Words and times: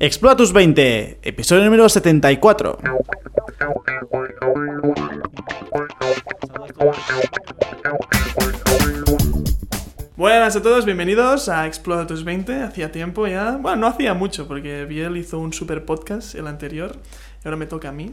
Explora 0.00 0.36
tus 0.36 0.52
20, 0.52 1.18
episodio 1.22 1.64
número 1.64 1.88
74. 1.88 2.78
Buenas 10.16 10.54
a 10.56 10.62
todos, 10.62 10.84
bienvenidos 10.84 11.48
a 11.48 11.66
Explora 11.66 12.06
tus 12.06 12.24
20. 12.24 12.62
Hacía 12.62 12.92
tiempo 12.92 13.26
ya, 13.26 13.56
bueno, 13.60 13.78
no 13.78 13.86
hacía 13.88 14.14
mucho 14.14 14.46
porque 14.46 14.84
Biel 14.84 15.16
hizo 15.16 15.38
un 15.38 15.52
super 15.52 15.84
podcast, 15.84 16.34
el 16.34 16.46
anterior, 16.46 16.92
y 17.44 17.48
ahora 17.48 17.56
me 17.56 17.66
toca 17.66 17.88
a 17.88 17.92
mí 17.92 18.12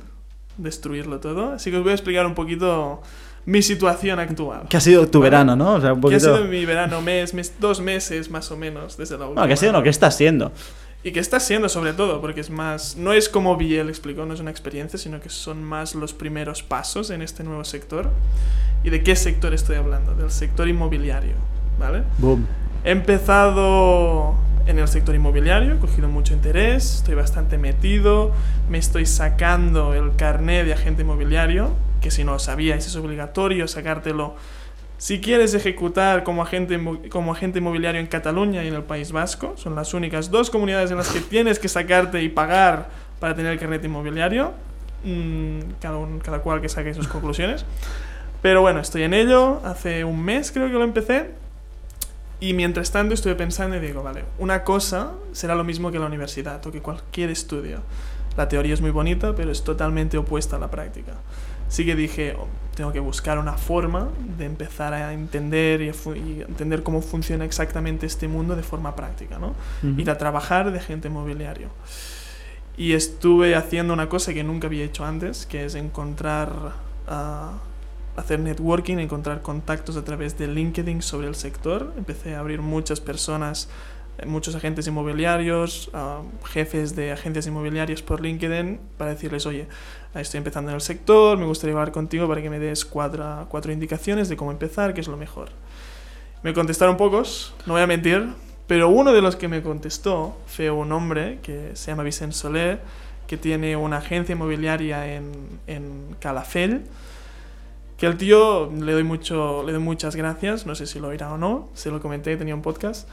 destruirlo 0.58 1.20
todo. 1.20 1.54
Así 1.54 1.70
que 1.70 1.78
os 1.78 1.84
voy 1.84 1.92
a 1.92 1.96
explicar 1.96 2.26
un 2.26 2.34
poquito 2.34 3.02
mi 3.46 3.62
situación 3.62 4.20
actual. 4.20 4.68
Que 4.70 4.78
ha 4.78 4.82
sido 4.82 5.08
tu 5.08 5.20
¿Vale? 5.20 5.32
verano, 5.32 5.56
¿no? 5.56 5.76
O 5.76 5.82
sea, 5.82 5.94
un 5.94 6.00
Que 6.00 6.02
poquito... 6.02 6.34
ha 6.34 6.38
sido 6.38 6.48
mi 6.48 6.66
verano, 6.66 7.02
mes, 7.02 7.34
mes, 7.34 7.54
dos 7.60 7.80
meses 7.80 8.30
más 8.32 8.50
o 8.52 8.58
menos 8.58 8.98
desde 8.98 9.18
la 9.18 9.26
última. 9.26 9.42
No, 9.42 9.48
que 9.48 9.54
ha 9.54 9.58
sido 9.58 9.72
no, 9.72 9.84
que 9.84 9.90
está 9.90 10.10
siendo. 10.10 10.52
Y 11.06 11.12
que 11.12 11.20
está 11.20 11.40
siendo 11.40 11.70
sobre 11.70 11.94
todo, 11.94 12.20
porque 12.20 12.42
es 12.42 12.50
más, 12.50 12.98
no 12.98 13.14
es 13.14 13.30
como 13.30 13.56
Biel 13.58 13.90
explicó, 13.90 14.26
no 14.26 14.34
es 14.34 14.40
una 14.40 14.50
experiencia, 14.50 14.98
sino 14.98 15.22
que 15.22 15.30
son 15.30 15.64
más 15.64 15.94
los 15.94 16.14
primeros 16.14 16.64
pasos 16.64 17.12
en 17.12 17.22
este 17.22 17.44
nuevo 17.44 17.64
sector. 17.64 18.10
¿Y 18.84 18.90
de 18.90 19.04
qué 19.04 19.16
sector 19.16 19.54
estoy 19.54 19.76
hablando? 19.76 20.16
Del 20.16 20.32
sector 20.32 20.68
inmobiliario, 20.68 21.36
¿vale? 21.78 22.02
Boom. 22.18 22.48
He 22.84 22.90
empezado 22.90 24.34
en 24.66 24.80
el 24.80 24.88
sector 24.88 25.14
inmobiliario, 25.14 25.76
he 25.76 25.78
cogido 25.78 26.08
mucho 26.08 26.34
interés, 26.34 26.96
estoy 26.96 27.14
bastante 27.14 27.60
metido, 27.60 28.32
me 28.68 28.80
estoy 28.80 29.06
sacando 29.06 29.94
el 29.94 30.16
carnet 30.16 30.66
de 30.66 30.74
agente 30.74 31.04
inmobiliario, 31.04 31.76
que 32.02 32.10
si 32.10 32.24
no 32.24 32.32
lo 32.32 32.40
sabíais 32.40 32.88
es 32.88 32.96
obligatorio 32.96 33.68
sacártelo 33.68 34.36
si 34.98 35.20
quieres 35.20 35.54
ejecutar 35.54 36.24
como 36.24 36.42
agente, 36.42 36.80
como 37.10 37.34
agente 37.34 37.60
inmobiliario 37.60 38.00
en 38.00 38.08
Cataluña 38.08 38.64
y 38.64 38.68
en 38.68 38.76
el 38.76 38.84
País 38.84 39.12
Vasco. 39.12 39.54
Son 39.58 39.76
las 39.76 39.94
únicas 39.94 40.32
dos 40.32 40.50
comunidades 40.50 40.92
en 40.92 40.98
las 40.98 41.10
que 41.10 41.20
tienes 41.20 41.60
que 41.60 41.68
sacarte 41.68 42.22
y 42.24 42.30
pagar 42.30 42.90
para 43.20 43.36
tener 43.36 43.52
el 43.52 43.60
carnet 43.60 43.84
inmobiliario. 43.84 44.54
Mm, 45.04 45.60
cada, 45.80 46.00
cada 46.24 46.40
cual 46.40 46.62
que 46.62 46.70
saque 46.70 46.94
sus 46.94 47.08
conclusiones. 47.08 47.66
Pero 48.42 48.62
bueno, 48.62 48.80
estoy 48.80 49.04
en 49.04 49.14
ello. 49.14 49.62
Hace 49.66 50.04
un 50.04 50.24
mes 50.24 50.52
creo 50.52 50.68
que 50.68 50.74
lo 50.74 50.84
empecé. 50.84 51.32
Y 52.40 52.54
mientras 52.54 52.92
tanto 52.92 53.14
estuve 53.14 53.36
pensando 53.36 53.78
y 53.78 53.80
digo, 53.80 54.04
vale, 54.04 54.26
una 54.40 54.64
cosa 54.64 55.14
será 55.32 55.56
lo 55.56 55.64
mismo 55.64 55.92
que 55.92 56.00
la 56.00 56.06
universidad 56.06 56.66
o 56.68 56.72
que 56.72 56.82
cualquier 56.82 57.30
estudio. 57.30 57.80
La 58.38 58.50
teoría 58.50 58.74
es 58.74 58.82
muy 58.82 58.92
bonita, 58.92 59.34
pero 59.36 59.52
es 59.52 59.64
totalmente 59.64 60.18
opuesta 60.18 60.58
a 60.58 60.60
la 60.60 60.70
práctica. 60.70 61.14
Así 61.68 61.86
que 61.86 61.96
dije, 61.96 62.36
oh, 62.38 62.48
tengo 62.76 62.92
que 62.92 63.00
buscar 63.00 63.40
una 63.40 63.54
forma 63.54 64.10
de 64.38 64.46
empezar 64.46 64.94
a 64.94 65.14
entender 65.14 65.82
y, 65.82 65.90
a 65.90 65.94
fu- 65.94 66.14
y 66.16 66.42
entender 66.42 66.84
cómo 66.84 67.02
funciona 67.02 67.46
exactamente 67.46 68.06
este 68.06 68.28
mundo 68.28 68.56
de 68.56 68.64
forma 68.64 68.96
práctica, 68.96 69.40
¿no? 69.40 69.56
Ujú. 69.84 70.00
Ir 70.02 70.10
a 70.10 70.18
trabajar 70.18 70.72
de 70.72 70.80
agente 70.80 71.08
inmobiliario. 71.08 71.70
Y 72.78 72.92
estuve 72.94 73.56
haciendo 73.56 73.94
una 73.94 74.10
cosa 74.10 74.34
que 74.34 74.44
nunca 74.44 74.68
había 74.68 74.84
hecho 74.84 75.06
antes, 75.06 75.46
que 75.46 75.64
es 75.66 75.76
encontrar, 75.76 76.52
ah, 77.08 77.54
hacer 78.18 78.40
networking, 78.40 78.98
encontrar 78.98 79.42
contactos 79.42 79.96
a 79.96 80.04
través 80.04 80.38
de 80.38 80.48
LinkedIn 80.48 81.02
sobre 81.02 81.28
el 81.28 81.36
sector. 81.36 81.94
Empecé 81.98 82.36
a 82.36 82.40
abrir 82.40 82.62
muchas 82.62 83.00
personas, 83.00 83.70
muchos 84.26 84.56
agentes 84.56 84.88
inmobiliarios, 84.88 85.90
ah, 85.94 86.22
jefes 86.46 86.96
de 86.96 87.12
agencias 87.12 87.48
inmobiliarias 87.48 88.02
por 88.02 88.22
LinkedIn, 88.22 88.80
para 88.98 89.12
decirles, 89.12 89.46
oye, 89.46 89.68
estoy 90.14 90.38
empezando 90.38 90.72
en 90.72 90.76
el 90.76 90.82
sector, 90.82 91.38
me 91.38 91.46
gustaría 91.46 91.74
hablar 91.74 91.92
contigo 91.92 92.28
para 92.28 92.42
que 92.42 92.50
me 92.50 92.60
des 92.60 92.86
cuatro, 92.86 93.48
cuatro 93.50 93.72
indicaciones 93.72 94.30
de 94.30 94.38
cómo 94.38 94.52
empezar, 94.52 94.94
qué 94.94 95.02
es 95.02 95.08
lo 95.08 95.18
mejor. 95.18 95.50
Me 96.44 96.54
contestaron 96.54 96.98
pocos, 96.98 97.54
no 97.66 97.74
voy 97.74 97.82
a 97.82 97.88
mentir, 97.88 98.30
pero 98.68 98.90
uno 98.90 99.12
de 99.14 99.22
los 99.22 99.36
que 99.36 99.48
me 99.48 99.62
contestó 99.62 100.38
fue 100.48 100.72
un 100.72 100.92
hombre 100.92 101.40
que 101.42 101.72
se 101.74 101.92
llama 101.92 102.04
Vicent 102.04 102.34
Soler, 102.34 102.80
que 103.28 103.38
tiene 103.38 103.76
una 103.76 103.98
agencia 103.98 104.34
inmobiliaria 104.34 105.16
en, 105.16 105.32
en 105.68 106.16
Calafell, 106.20 106.84
que 107.98 108.08
al 108.08 108.18
tío 108.18 108.72
le 108.72 108.92
doy, 108.92 109.04
mucho, 109.04 109.64
le 109.64 109.72
doy 109.72 109.82
muchas 109.82 110.16
gracias, 110.16 110.66
no 110.66 110.76
sé 110.76 110.86
si 110.86 111.00
lo 111.00 111.08
oirá 111.08 111.32
o 111.34 111.38
no, 111.38 111.70
se 111.74 111.92
lo 111.92 112.02
comenté, 112.02 112.36
tenía 112.38 112.54
un 112.54 112.62
podcast, 112.62 113.08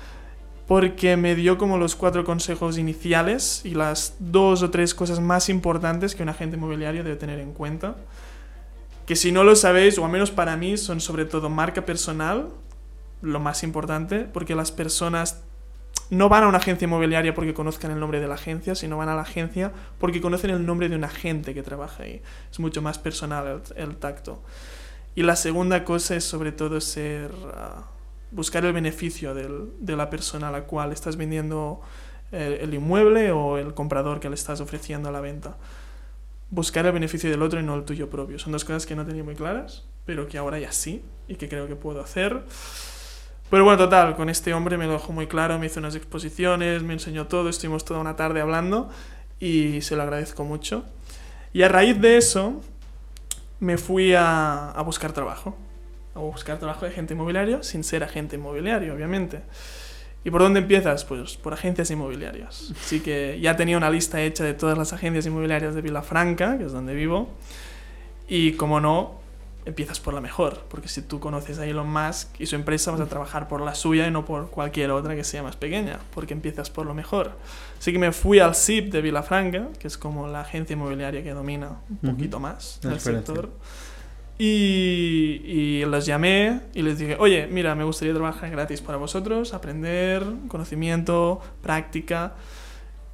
porque 0.72 1.18
me 1.18 1.34
dio 1.34 1.58
como 1.58 1.76
los 1.76 1.94
cuatro 1.94 2.24
consejos 2.24 2.78
iniciales 2.78 3.60
y 3.62 3.74
las 3.74 4.14
dos 4.20 4.62
o 4.62 4.70
tres 4.70 4.94
cosas 4.94 5.20
más 5.20 5.50
importantes 5.50 6.14
que 6.14 6.22
un 6.22 6.30
agente 6.30 6.56
inmobiliario 6.56 7.04
debe 7.04 7.16
tener 7.16 7.40
en 7.40 7.52
cuenta, 7.52 7.96
que 9.04 9.14
si 9.14 9.32
no 9.32 9.44
lo 9.44 9.54
sabéis, 9.54 9.98
o 9.98 10.06
al 10.06 10.10
menos 10.10 10.30
para 10.30 10.56
mí, 10.56 10.78
son 10.78 11.02
sobre 11.02 11.26
todo 11.26 11.50
marca 11.50 11.84
personal, 11.84 12.48
lo 13.20 13.38
más 13.38 13.64
importante, 13.64 14.20
porque 14.20 14.54
las 14.54 14.72
personas 14.72 15.42
no 16.08 16.30
van 16.30 16.44
a 16.44 16.48
una 16.48 16.56
agencia 16.56 16.86
inmobiliaria 16.86 17.34
porque 17.34 17.52
conozcan 17.52 17.90
el 17.90 18.00
nombre 18.00 18.18
de 18.18 18.28
la 18.28 18.36
agencia, 18.36 18.74
sino 18.74 18.96
van 18.96 19.10
a 19.10 19.14
la 19.14 19.20
agencia 19.20 19.72
porque 19.98 20.22
conocen 20.22 20.52
el 20.52 20.64
nombre 20.64 20.88
de 20.88 20.96
un 20.96 21.04
agente 21.04 21.52
que 21.52 21.62
trabaja 21.62 22.04
ahí. 22.04 22.22
Es 22.50 22.58
mucho 22.58 22.80
más 22.80 22.98
personal 22.98 23.60
el, 23.76 23.82
el 23.90 23.96
tacto. 23.96 24.42
Y 25.14 25.22
la 25.22 25.36
segunda 25.36 25.84
cosa 25.84 26.16
es 26.16 26.24
sobre 26.24 26.50
todo 26.50 26.80
ser 26.80 27.30
ah, 27.52 27.82
buscar 28.32 28.64
el 28.64 28.72
beneficio 28.72 29.34
del- 29.34 29.68
de 29.78 29.94
la 29.96 30.10
persona 30.10 30.48
a 30.48 30.50
la 30.50 30.64
cual 30.64 30.92
estás 30.92 31.16
vendiendo 31.16 31.80
el, 32.32 32.54
el 32.54 32.74
inmueble 32.74 33.30
o 33.30 33.58
el 33.58 33.74
comprador 33.74 34.18
que 34.20 34.28
le 34.28 34.34
estás 34.34 34.60
ofreciendo 34.60 35.08
a 35.08 35.12
la 35.12 35.20
venta. 35.20 35.56
Buscar 36.50 36.84
el 36.86 36.92
beneficio 36.92 37.30
del 37.30 37.42
otro 37.42 37.60
y 37.60 37.62
no 37.62 37.74
el 37.74 37.84
tuyo 37.84 38.10
propio. 38.10 38.38
Son 38.38 38.52
dos 38.52 38.64
cosas 38.64 38.84
que 38.86 38.96
no 38.96 39.06
tenía 39.06 39.22
muy 39.24 39.34
claras, 39.34 39.84
pero 40.04 40.26
que 40.28 40.36
ahora 40.38 40.58
ya 40.58 40.72
sí 40.72 41.02
y 41.28 41.36
que 41.36 41.48
creo 41.48 41.66
que 41.68 41.76
puedo 41.76 42.00
hacer. 42.02 42.42
Pero 43.50 43.64
bueno, 43.64 43.78
total, 43.78 44.16
con 44.16 44.28
este 44.30 44.54
hombre 44.54 44.78
me 44.78 44.86
lo 44.86 44.94
dejó 44.94 45.12
muy 45.12 45.26
claro, 45.26 45.58
me 45.58 45.66
hizo 45.66 45.78
unas 45.80 45.94
exposiciones, 45.94 46.82
me 46.82 46.94
enseñó 46.94 47.26
todo, 47.26 47.48
estuvimos 47.50 47.84
toda 47.84 48.00
una 48.00 48.16
tarde 48.16 48.40
hablando 48.40 48.88
y 49.40 49.82
se 49.82 49.94
lo 49.94 50.02
agradezco 50.02 50.44
mucho. 50.44 50.84
Y 51.52 51.62
a 51.62 51.68
raíz 51.68 52.00
de 52.00 52.16
eso 52.16 52.62
me 53.60 53.76
fui 53.76 54.14
a, 54.14 54.70
a 54.70 54.82
buscar 54.82 55.12
trabajo, 55.12 55.56
a 56.14 56.18
buscar 56.18 56.58
trabajo 56.58 56.84
de 56.84 56.92
agente 56.92 57.14
inmobiliario 57.14 57.62
sin 57.62 57.84
ser 57.84 58.04
agente 58.04 58.36
inmobiliario, 58.36 58.94
obviamente. 58.94 59.42
¿Y 60.24 60.30
por 60.30 60.42
dónde 60.42 60.60
empiezas? 60.60 61.04
Pues 61.04 61.36
por 61.36 61.52
agencias 61.52 61.90
inmobiliarias. 61.90 62.72
Así 62.80 63.00
que 63.00 63.38
ya 63.40 63.56
tenía 63.56 63.76
una 63.76 63.90
lista 63.90 64.22
hecha 64.22 64.44
de 64.44 64.54
todas 64.54 64.78
las 64.78 64.92
agencias 64.92 65.26
inmobiliarias 65.26 65.74
de 65.74 65.82
Vilafranca, 65.82 66.58
que 66.58 66.64
es 66.64 66.72
donde 66.72 66.94
vivo. 66.94 67.28
Y 68.28 68.52
como 68.52 68.80
no, 68.80 69.20
empiezas 69.64 70.00
por 70.00 70.14
la 70.14 70.20
mejor, 70.20 70.64
porque 70.68 70.88
si 70.88 71.02
tú 71.02 71.20
conoces 71.20 71.58
a 71.58 71.66
Elon 71.66 71.90
Musk 71.90 72.40
y 72.40 72.46
su 72.46 72.56
empresa 72.56 72.90
vas 72.90 73.00
a 73.00 73.06
trabajar 73.06 73.48
por 73.48 73.60
la 73.60 73.74
suya 73.74 74.06
y 74.06 74.10
no 74.10 74.24
por 74.24 74.50
cualquier 74.50 74.90
otra 74.90 75.14
que 75.14 75.24
sea 75.24 75.42
más 75.42 75.56
pequeña, 75.56 75.98
porque 76.14 76.34
empiezas 76.34 76.70
por 76.70 76.86
lo 76.86 76.94
mejor. 76.94 77.32
Así 77.78 77.92
que 77.92 77.98
me 77.98 78.12
fui 78.12 78.38
al 78.40 78.54
SIP 78.54 78.92
de 78.92 79.02
Vilafranca, 79.02 79.68
que 79.78 79.88
es 79.88 79.98
como 79.98 80.28
la 80.28 80.40
agencia 80.40 80.74
inmobiliaria 80.74 81.22
que 81.22 81.30
domina 81.30 81.80
un 81.88 82.12
poquito 82.12 82.40
más 82.40 82.78
referencia. 82.82 83.34
sector. 83.34 83.50
Y, 84.38 85.40
y 85.44 85.84
los 85.84 86.04
llamé 86.06 86.60
y 86.74 86.82
les 86.82 86.98
dije, 86.98 87.16
oye, 87.20 87.46
mira, 87.46 87.74
me 87.74 87.84
gustaría 87.84 88.12
trabajar 88.14 88.50
gratis 88.50 88.80
para 88.80 88.98
vosotros, 88.98 89.54
aprender, 89.54 90.24
conocimiento, 90.48 91.40
práctica. 91.62 92.34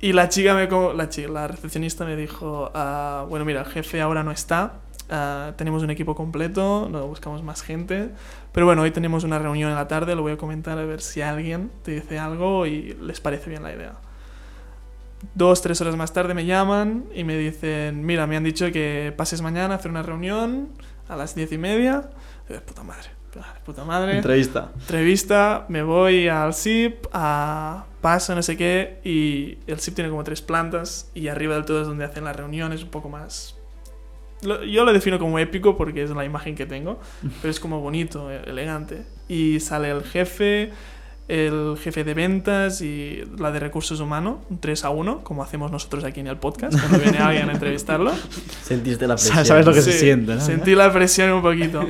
Y 0.00 0.12
la 0.12 0.28
chica, 0.28 0.54
me, 0.54 0.68
la, 0.94 1.08
chi- 1.08 1.26
la 1.26 1.48
recepcionista 1.48 2.04
me 2.04 2.16
dijo, 2.16 2.70
ah, 2.74 3.26
bueno, 3.28 3.44
mira, 3.44 3.60
el 3.60 3.66
jefe 3.66 4.00
ahora 4.00 4.22
no 4.22 4.30
está, 4.30 4.74
ah, 5.10 5.52
tenemos 5.56 5.82
un 5.82 5.90
equipo 5.90 6.14
completo, 6.14 6.88
no 6.90 7.06
buscamos 7.08 7.42
más 7.42 7.62
gente, 7.62 8.10
pero 8.52 8.64
bueno, 8.64 8.82
hoy 8.82 8.92
tenemos 8.92 9.24
una 9.24 9.38
reunión 9.40 9.70
en 9.70 9.76
la 9.76 9.88
tarde, 9.88 10.14
lo 10.14 10.22
voy 10.22 10.32
a 10.32 10.36
comentar 10.38 10.78
a 10.78 10.84
ver 10.84 11.00
si 11.00 11.20
alguien 11.20 11.70
te 11.82 11.90
dice 11.90 12.18
algo 12.18 12.64
y 12.66 12.96
les 13.02 13.20
parece 13.20 13.50
bien 13.50 13.64
la 13.64 13.74
idea. 13.74 13.94
Dos, 15.34 15.62
tres 15.62 15.80
horas 15.80 15.96
más 15.96 16.12
tarde 16.12 16.32
me 16.32 16.46
llaman 16.46 17.04
y 17.12 17.24
me 17.24 17.36
dicen, 17.36 18.06
mira, 18.06 18.28
me 18.28 18.36
han 18.36 18.44
dicho 18.44 18.70
que 18.70 19.12
pases 19.16 19.42
mañana 19.42 19.74
a 19.74 19.76
hacer 19.78 19.90
una 19.90 20.04
reunión 20.04 20.68
a 21.08 21.16
las 21.16 21.34
diez 21.34 21.50
y 21.52 21.58
media. 21.58 22.10
Y 22.48 22.52
yo, 22.54 22.62
puta 22.62 22.82
madre, 22.82 23.08
puta 23.64 23.84
madre 23.84 24.16
Entrevista. 24.16 24.70
entrevista, 24.80 25.66
me 25.68 25.82
voy 25.82 26.28
al 26.28 26.54
SIP, 26.54 27.06
a 27.12 27.84
paso, 28.00 28.34
no 28.34 28.42
sé 28.42 28.56
qué, 28.56 29.00
y 29.04 29.58
el 29.70 29.78
SIP 29.80 29.94
tiene 29.96 30.10
como 30.10 30.24
tres 30.24 30.40
plantas 30.42 31.10
y 31.14 31.28
arriba 31.28 31.54
del 31.54 31.64
todo 31.64 31.80
es 31.82 31.86
donde 31.86 32.04
hacen 32.04 32.24
las 32.24 32.36
reuniones, 32.36 32.82
un 32.82 32.90
poco 32.90 33.08
más... 33.08 33.54
Yo 34.40 34.84
lo 34.84 34.92
defino 34.92 35.18
como 35.18 35.38
épico 35.40 35.76
porque 35.76 36.04
es 36.04 36.10
la 36.10 36.24
imagen 36.24 36.54
que 36.54 36.64
tengo, 36.64 37.00
pero 37.42 37.50
es 37.50 37.58
como 37.58 37.80
bonito, 37.80 38.30
e- 38.30 38.48
elegante. 38.48 39.04
Y 39.26 39.58
sale 39.58 39.90
el 39.90 40.04
jefe, 40.04 40.70
el 41.28 41.76
jefe 41.78 42.04
de 42.04 42.14
ventas 42.14 42.80
y 42.80 43.22
la 43.36 43.52
de 43.52 43.60
recursos 43.60 44.00
humanos, 44.00 44.38
un 44.48 44.58
3 44.58 44.84
a 44.84 44.90
1, 44.90 45.22
como 45.22 45.42
hacemos 45.42 45.70
nosotros 45.70 46.02
aquí 46.04 46.20
en 46.20 46.26
el 46.26 46.38
podcast, 46.38 46.78
cuando 46.78 46.98
viene 47.02 47.18
alguien 47.18 47.50
a 47.50 47.52
entrevistarlo. 47.52 48.12
Sentiste 48.62 49.06
la 49.06 49.14
presión. 49.14 49.44
¿Sabes 49.44 49.66
lo 49.66 49.74
que 49.74 49.82
se 49.82 49.92
se 49.92 49.98
siente, 49.98 50.34
¿no? 50.34 50.40
Sentí 50.40 50.74
la 50.74 50.90
presión 50.90 51.30
un 51.32 51.42
poquito. 51.42 51.84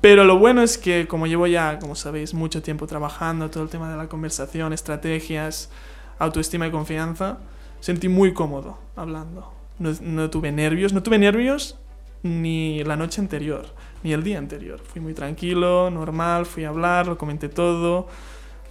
Pero 0.00 0.24
lo 0.24 0.38
bueno 0.38 0.62
es 0.62 0.78
que 0.78 1.06
como 1.06 1.28
llevo 1.28 1.46
ya, 1.46 1.78
como 1.78 1.94
sabéis, 1.94 2.34
mucho 2.34 2.60
tiempo 2.60 2.86
trabajando, 2.86 3.50
todo 3.50 3.62
el 3.62 3.68
tema 3.68 3.90
de 3.90 3.96
la 3.96 4.08
conversación, 4.08 4.72
estrategias, 4.72 5.70
autoestima 6.18 6.66
y 6.66 6.70
confianza, 6.72 7.38
sentí 7.78 8.08
muy 8.08 8.34
cómodo 8.34 8.78
hablando. 8.96 9.52
No, 9.78 9.92
no 10.00 10.28
tuve 10.28 10.50
nervios, 10.50 10.92
no 10.92 11.02
tuve 11.02 11.18
nervios 11.18 11.78
ni 12.22 12.82
la 12.82 12.96
noche 12.96 13.20
anterior, 13.20 13.66
ni 14.02 14.12
el 14.12 14.24
día 14.24 14.38
anterior. 14.38 14.80
Fui 14.80 15.00
muy 15.00 15.14
tranquilo, 15.14 15.90
normal, 15.90 16.46
fui 16.46 16.64
a 16.64 16.70
hablar, 16.70 17.06
lo 17.06 17.16
comenté 17.16 17.48
todo 17.48 18.08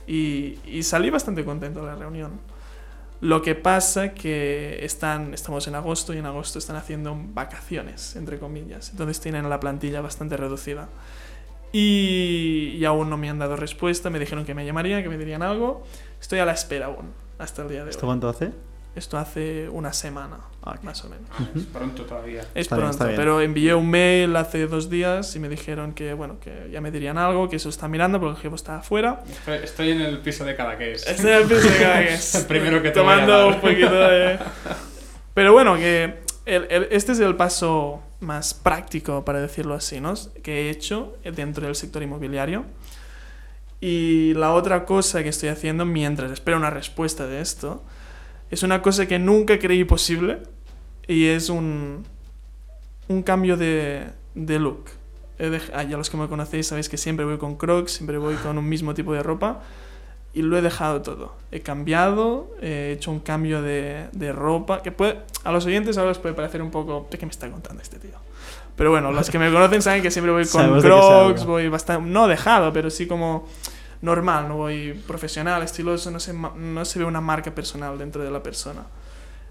y, 0.07 0.83
salí 0.83 1.09
bastante 1.09 1.43
contento 1.43 1.81
de 1.81 1.87
la 1.87 1.95
reunión. 1.95 2.39
Lo 3.21 3.41
que 3.41 3.55
pasa 3.55 4.13
que 4.13 4.83
están, 4.85 5.33
estamos 5.33 5.67
en 5.67 5.75
agosto 5.75 6.13
y 6.13 6.17
en 6.17 6.25
agosto 6.25 6.59
están 6.59 6.75
haciendo 6.75 7.17
vacaciones, 7.33 8.15
entre 8.15 8.37
comillas. 8.39 8.91
Entonces 8.91 9.19
tienen 9.19 9.49
la 9.49 9.59
plantilla 9.59 10.01
bastante 10.01 10.37
reducida. 10.37 10.89
Y, 11.71 12.83
aún 12.85 13.09
no 13.09 13.17
me 13.17 13.29
han 13.29 13.39
dado 13.39 13.55
respuesta. 13.55 14.09
Me 14.09 14.19
dijeron 14.19 14.45
que 14.45 14.53
me 14.53 14.65
llamarían, 14.65 15.01
que 15.01 15.09
me 15.09 15.17
dirían 15.17 15.41
algo. 15.41 15.83
Estoy 16.21 16.39
a 16.39 16.45
la 16.45 16.53
espera 16.53 16.87
aún, 16.87 17.13
hasta 17.39 17.63
el 17.63 17.69
día 17.69 17.83
de 17.83 17.89
¿Esto 17.89 18.05
hoy. 18.05 18.09
cuánto 18.09 18.29
hace? 18.29 18.51
Esto 18.95 19.17
hace 19.17 19.67
una 19.69 19.91
semana, 19.91 20.37
Ah, 20.63 20.71
ok. 20.77 20.83
más 20.83 21.03
o 21.03 21.09
menos. 21.09 21.25
Ah, 21.37 21.43
es 21.53 21.63
pronto 21.65 22.03
todavía. 22.05 22.41
Es 22.41 22.47
Está 22.55 22.75
bien, 22.77 22.87
pronto, 22.87 22.91
está 22.91 23.05
bien. 23.07 23.17
pero 23.17 23.41
envié 23.41 23.75
un 23.75 23.89
mail 23.89 24.35
hace 24.37 24.67
dos 24.67 24.89
días 24.89 25.35
y 25.35 25.39
me 25.39 25.49
dijeron 25.49 25.93
que, 25.93 26.13
bueno, 26.13 26.39
que 26.39 26.69
ya 26.71 26.79
me 26.79 26.91
dirían 26.91 27.17
algo, 27.17 27.49
que 27.49 27.57
eso 27.57 27.67
está 27.69 27.87
mirando 27.89 28.19
porque 28.21 28.37
el 28.37 28.41
jefe 28.41 28.55
está 28.55 28.77
afuera. 28.77 29.21
Estoy, 29.29 29.57
estoy 29.63 29.91
en 29.91 30.01
el 30.01 30.19
piso 30.19 30.45
de 30.45 30.55
Cadaqués. 30.55 31.05
Este 31.07 31.35
es 31.35 31.41
el 31.41 31.47
piso 31.47 31.69
de 31.69 31.77
Cadaqués. 31.77 32.35
El 32.35 32.45
primero 32.45 32.81
que 32.81 32.91
te 32.91 32.99
voy 33.01 33.09
a 33.09 33.15
Tomando 33.15 33.37
dar. 33.37 33.47
un 33.47 33.59
poquito 33.61 33.91
de... 33.93 34.39
Pero 35.33 35.51
bueno, 35.51 35.75
que 35.75 36.19
el- 36.45 36.67
el- 36.69 36.87
este 36.91 37.11
es 37.11 37.19
el 37.19 37.35
paso 37.35 38.01
más 38.21 38.53
práctico, 38.53 39.25
para 39.25 39.41
decirlo 39.41 39.73
así, 39.73 39.99
¿no? 39.99 40.13
Que 40.41 40.67
he 40.67 40.69
hecho 40.69 41.17
dentro 41.25 41.65
del 41.65 41.75
sector 41.75 42.01
inmobiliario. 42.01 42.63
Y 43.81 44.33
la 44.35 44.53
otra 44.53 44.85
cosa 44.85 45.21
que 45.21 45.29
estoy 45.29 45.49
haciendo 45.49 45.85
mientras 45.85 46.31
espero 46.31 46.55
una 46.57 46.69
respuesta 46.69 47.27
de 47.27 47.41
esto 47.41 47.83
es 48.51 48.63
una 48.63 48.81
cosa 48.81 49.07
que 49.07 49.19
nunca 49.19 49.57
creí 49.59 49.83
posible 49.83 50.39
y 51.07 51.25
es 51.27 51.49
un, 51.49 52.03
un 53.07 53.23
cambio 53.23 53.57
de, 53.57 54.05
de 54.33 54.59
look. 54.59 54.85
He 55.37 55.49
dej- 55.49 55.71
ah, 55.73 55.83
ya 55.83 55.97
los 55.97 56.09
que 56.09 56.17
me 56.17 56.27
conocéis 56.27 56.67
sabéis 56.67 56.87
que 56.89 56.97
siempre 56.97 57.25
voy 57.25 57.37
con 57.37 57.55
crocs, 57.57 57.91
siempre 57.91 58.17
voy 58.17 58.35
con 58.35 58.57
un 58.57 58.67
mismo 58.69 58.93
tipo 58.93 59.13
de 59.13 59.21
ropa 59.21 59.61
y 60.33 60.41
lo 60.41 60.57
he 60.57 60.61
dejado 60.61 61.01
todo. 61.01 61.35
He 61.51 61.61
cambiado, 61.61 62.55
he 62.61 62.93
hecho 62.93 63.11
un 63.11 63.19
cambio 63.19 63.61
de, 63.61 64.07
de 64.13 64.31
ropa 64.33 64.81
que 64.81 64.91
puede, 64.91 65.19
a 65.43 65.51
los 65.51 65.65
oyentes 65.65 65.97
ahora 65.97 66.09
les 66.11 66.19
puede 66.19 66.35
parecer 66.35 66.61
un 66.61 66.71
poco, 66.71 67.07
¿de 67.11 67.17
qué 67.17 67.25
me 67.25 67.31
está 67.31 67.49
contando 67.49 67.81
este 67.81 67.99
tío? 67.99 68.11
Pero 68.77 68.91
bueno, 68.91 69.11
los 69.13 69.29
que 69.29 69.39
me 69.39 69.49
conocen 69.51 69.81
saben 69.81 70.01
que 70.01 70.11
siempre 70.11 70.33
voy 70.33 70.43
con 70.43 70.61
Sabemos 70.61 70.83
de 70.83 70.89
crocs, 70.89 71.45
voy 71.45 71.69
bastante, 71.69 72.09
no 72.09 72.27
dejado, 72.27 72.73
pero 72.73 72.89
sí 72.89 73.07
como 73.07 73.47
normal, 74.05 74.47
no 74.47 74.57
voy 74.57 74.93
profesional, 75.07 75.63
estiloso, 75.63 76.11
no 76.11 76.19
se, 76.19 76.33
no 76.33 76.85
se 76.85 76.99
ve 76.99 77.05
una 77.05 77.21
marca 77.21 77.53
personal 77.53 77.97
dentro 77.97 78.23
de 78.23 78.31
la 78.31 78.41
persona. 78.41 78.83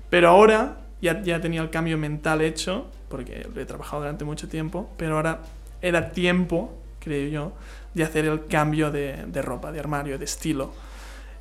Pero 0.09 0.29
ahora 0.29 0.79
ya, 1.03 1.23
ya 1.23 1.41
tenía 1.41 1.61
el 1.61 1.71
cambio 1.71 1.99
mental 1.99 2.41
hecho, 2.41 2.87
porque 3.09 3.47
lo 3.53 3.61
he 3.61 3.67
trabajado 3.67 4.03
durante 4.03 4.25
mucho 4.25 4.49
tiempo, 4.49 4.91
pero 4.97 5.17
ahora 5.17 5.41
era 5.83 6.13
tiempo, 6.13 6.73
creo 7.01 7.29
yo, 7.29 7.53
de 7.93 8.05
hacer 8.05 8.25
el 8.25 8.47
cambio 8.47 8.91
de, 8.91 9.25
de 9.27 9.43
ropa, 9.43 9.73
de 9.73 9.81
armario, 9.81 10.19
de 10.19 10.25
estilo. 10.25 10.73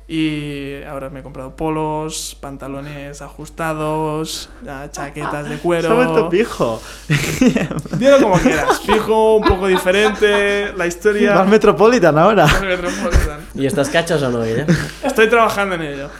Y 0.06 0.82
ahora 0.82 1.08
me 1.08 1.20
he 1.20 1.22
comprado 1.22 1.56
polos, 1.56 2.36
pantalones 2.38 3.22
ajustados, 3.22 4.50
chaquetas 4.90 5.48
de 5.48 5.56
cuero. 5.56 5.88
Se 5.88 5.88
ha 5.88 5.94
vuelto 5.94 6.28
pijo. 6.28 6.82
Dilo 7.98 8.20
como 8.20 8.34
quieras, 8.38 8.80
fijo, 8.80 9.36
un 9.36 9.44
poco 9.44 9.66
diferente, 9.66 10.74
la 10.76 10.86
historia... 10.86 11.34
Más 11.36 11.48
Metropolitan 11.48 12.18
ahora. 12.18 12.46
Metropolitan. 12.60 13.46
¿Y 13.54 13.64
estás 13.64 13.88
cachas 13.88 14.22
o 14.22 14.30
no, 14.30 14.42
Guille? 14.42 14.66
Estoy 15.02 15.28
trabajando 15.28 15.76
en 15.76 15.82
ello. 15.82 16.10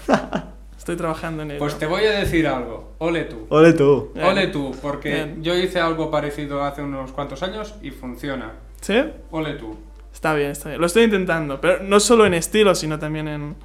Estoy 0.79 0.97
trabajando 0.97 1.43
en 1.43 1.53
ello. 1.53 1.59
Pues 1.61 1.79
te 1.79 1.87
voy 1.87 2.05
a 2.05 2.21
decir 2.21 2.47
algo. 2.47 2.95
Ole 2.99 3.25
tú. 3.25 3.47
Ole 3.51 3.73
tú. 3.75 4.13
Bien. 4.15 4.27
Ole 4.27 4.47
tú, 4.49 4.75
porque 4.81 5.11
Bien. 5.11 5.43
yo 5.43 5.55
hice 5.55 5.81
algo 5.81 6.11
parecido 6.11 6.63
hace 6.63 6.83
unos 6.83 7.13
cuantos 7.13 7.43
años 7.43 7.75
y 7.83 7.91
funciona. 7.91 8.53
¿Sí? 8.81 9.03
Ole 9.31 9.55
tú. 9.55 9.77
Está 10.15 10.33
bien, 10.33 10.53
está 10.53 10.71
bien. 10.71 10.81
Lo 10.81 10.87
estoy 10.87 11.03
intentando, 11.03 11.61
pero 11.61 11.83
no 11.83 12.01
solo 12.01 12.25
en 12.25 12.33
estilo, 12.33 12.75
sino 12.75 12.99
también 12.99 13.29
en, 13.29 13.57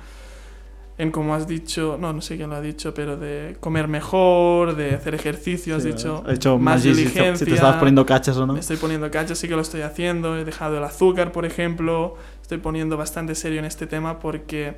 en 0.98 1.12
como 1.12 1.34
has 1.34 1.48
dicho, 1.48 1.98
no, 1.98 2.12
no 2.12 2.22
sé 2.22 2.36
quién 2.36 2.50
lo 2.50 2.58
ha 2.58 2.62
dicho, 2.62 2.94
pero 2.94 3.16
de 3.16 3.56
comer 3.62 3.88
mejor, 3.88 4.76
de 4.76 4.96
hacer 4.96 5.16
ejercicio, 5.16 5.78
has 5.78 5.84
Sí, 5.84 5.94
dicho, 5.94 6.24
he 6.28 6.34
hecho 6.34 6.58
más 6.58 6.84
diligencia. 6.84 7.38
Si 7.38 7.46
te 7.46 7.54
estabas 7.54 7.78
poniendo 7.78 8.06
cachas 8.06 8.36
o 8.36 8.46
no. 8.46 8.54
Me 8.54 8.60
estoy 8.60 8.76
poniendo 8.78 9.10
cacho, 9.10 9.36
sí 9.36 9.48
que 9.48 9.56
lo 9.56 9.62
estoy 9.62 9.82
haciendo. 9.82 10.36
He 10.38 10.44
dejado 10.44 10.78
el 10.78 10.84
azúcar, 10.84 11.32
por 11.32 11.46
ejemplo. 11.46 12.18
Estoy 12.42 12.58
poniendo 12.58 12.98
bastante 12.98 13.36
serio 13.36 13.60
en 13.60 13.66
este 13.66 13.88
tema 13.88 14.20
porque, 14.20 14.78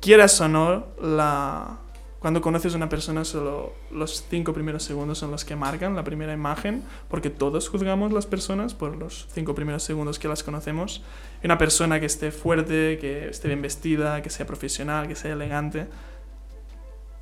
quieras 0.00 0.40
o 0.40 0.48
no, 0.48 0.86
la... 1.02 1.80
cuando 2.20 2.40
conoces 2.40 2.74
a 2.74 2.76
una 2.76 2.88
persona, 2.88 3.24
solo 3.24 3.74
los 3.92 4.24
cinco 4.28 4.52
primeros 4.52 4.82
segundos 4.82 5.18
son 5.18 5.30
los 5.30 5.44
que 5.44 5.54
marcan 5.54 5.94
la 5.94 6.02
primera 6.02 6.32
imagen, 6.32 6.82
porque 7.08 7.30
todos 7.30 7.68
juzgamos 7.68 8.12
las 8.12 8.26
personas 8.26 8.74
por 8.74 8.96
los 8.96 9.28
cinco 9.32 9.54
primeros 9.54 9.84
segundos 9.84 10.18
que 10.18 10.26
las 10.26 10.42
conocemos. 10.42 11.02
Una 11.44 11.58
persona 11.58 12.00
que 12.00 12.06
esté 12.06 12.32
fuerte, 12.32 12.98
que 13.00 13.28
esté 13.28 13.48
bien 13.48 13.62
vestida, 13.62 14.20
que 14.22 14.30
sea 14.30 14.46
profesional, 14.46 15.06
que 15.06 15.14
sea 15.14 15.32
elegante, 15.32 15.86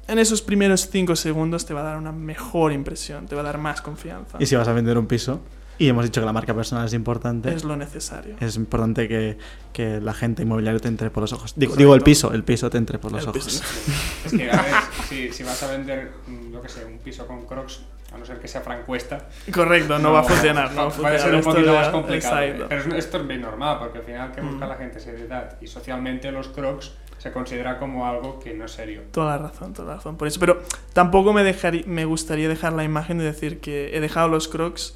en 0.08 0.18
esos 0.18 0.40
primeros 0.40 0.88
cinco 0.88 1.16
segundos 1.16 1.66
te 1.66 1.74
va 1.74 1.80
a 1.80 1.84
dar 1.84 1.96
una 1.96 2.12
mejor 2.12 2.72
impresión, 2.72 3.26
te 3.26 3.34
va 3.34 3.40
a 3.40 3.44
dar 3.44 3.58
más 3.58 3.82
confianza. 3.82 4.38
Y 4.40 4.46
si 4.46 4.54
vas 4.54 4.68
a 4.68 4.72
vender 4.72 4.96
un 4.98 5.06
piso, 5.06 5.40
y 5.78 5.88
hemos 5.88 6.04
dicho 6.04 6.20
que 6.20 6.26
la 6.26 6.32
marca 6.32 6.54
personal 6.54 6.86
es 6.86 6.92
importante, 6.94 7.52
Es 7.52 7.64
lo 7.64 7.76
necesario. 7.76 8.36
es 8.40 8.56
importante 8.56 9.08
que, 9.08 9.36
que 9.72 10.00
la 10.00 10.14
gente 10.14 10.42
inmobiliaria 10.42 10.80
te 10.80 10.88
entre 10.88 11.10
por 11.10 11.22
los 11.22 11.32
ojos. 11.32 11.52
Digo, 11.56 11.76
digo 11.76 11.94
el 11.94 12.02
piso, 12.02 12.32
el 12.32 12.44
piso 12.44 12.70
te 12.70 12.78
entre 12.78 12.98
por 12.98 13.12
los 13.12 13.22
El 13.24 13.28
ojos. 13.30 13.62
Es 14.26 14.32
que, 14.32 14.50
a 14.50 14.62
ver, 14.62 14.74
si, 15.08 15.32
si 15.32 15.42
vas 15.42 15.62
a 15.62 15.70
vender, 15.70 16.12
mm, 16.26 16.52
yo 16.52 16.60
qué 16.62 16.68
sé, 16.68 16.84
un 16.84 16.98
piso 16.98 17.26
con 17.26 17.46
crocs, 17.46 17.80
a 18.14 18.18
no 18.18 18.24
ser 18.24 18.38
que 18.40 18.48
sea 18.48 18.60
francuesta, 18.60 19.28
Correcto, 19.52 19.98
no, 19.98 20.12
va 20.12 20.20
a 20.20 20.22
funcionar. 20.22 20.70
No 20.72 20.82
va 20.82 20.86
a 20.88 20.90
funcionar. 20.90 21.20
ser 21.20 21.34
un 21.34 21.42
poquito 21.42 21.72
más 21.74 21.88
complicado. 21.88 22.40
exacto. 22.40 22.66
Pero 22.68 22.80
es- 22.82 23.04
esto 23.04 23.18
es 23.18 23.26
bien 23.28 23.40
normal, 23.42 23.78
porque 23.80 23.98
al 23.98 24.04
final 24.04 24.32
que 24.32 24.40
busca 24.40 24.64
Mm. 24.64 24.68
la 24.68 24.74
gente 24.76 25.00
seriedad. 25.00 25.56
Y 25.60 25.66
socialmente 25.66 26.30
los 26.32 26.48
crocs 26.48 26.92
se 27.18 27.32
considera 27.32 27.78
como 27.78 28.06
algo 28.06 28.38
que 28.38 28.54
no 28.54 28.64
es 28.66 28.72
serio. 28.72 29.02
Toda 29.10 29.36
la 29.36 29.48
razón, 29.48 29.72
toda 29.72 29.88
la 29.88 29.94
razón. 29.96 30.16
Por 30.16 30.28
eso, 30.28 30.38
pero 30.40 30.62
tampoco 30.92 31.32
me, 31.32 31.42
dejarí- 31.42 31.84
me 31.86 32.04
gustaría 32.04 32.48
dejar 32.48 32.72
la 32.72 32.84
imagen 32.84 33.18
de 33.18 33.24
decir 33.24 33.60
que 33.60 33.96
he 33.96 34.00
dejado 34.00 34.28
los 34.28 34.48
crocs 34.48 34.94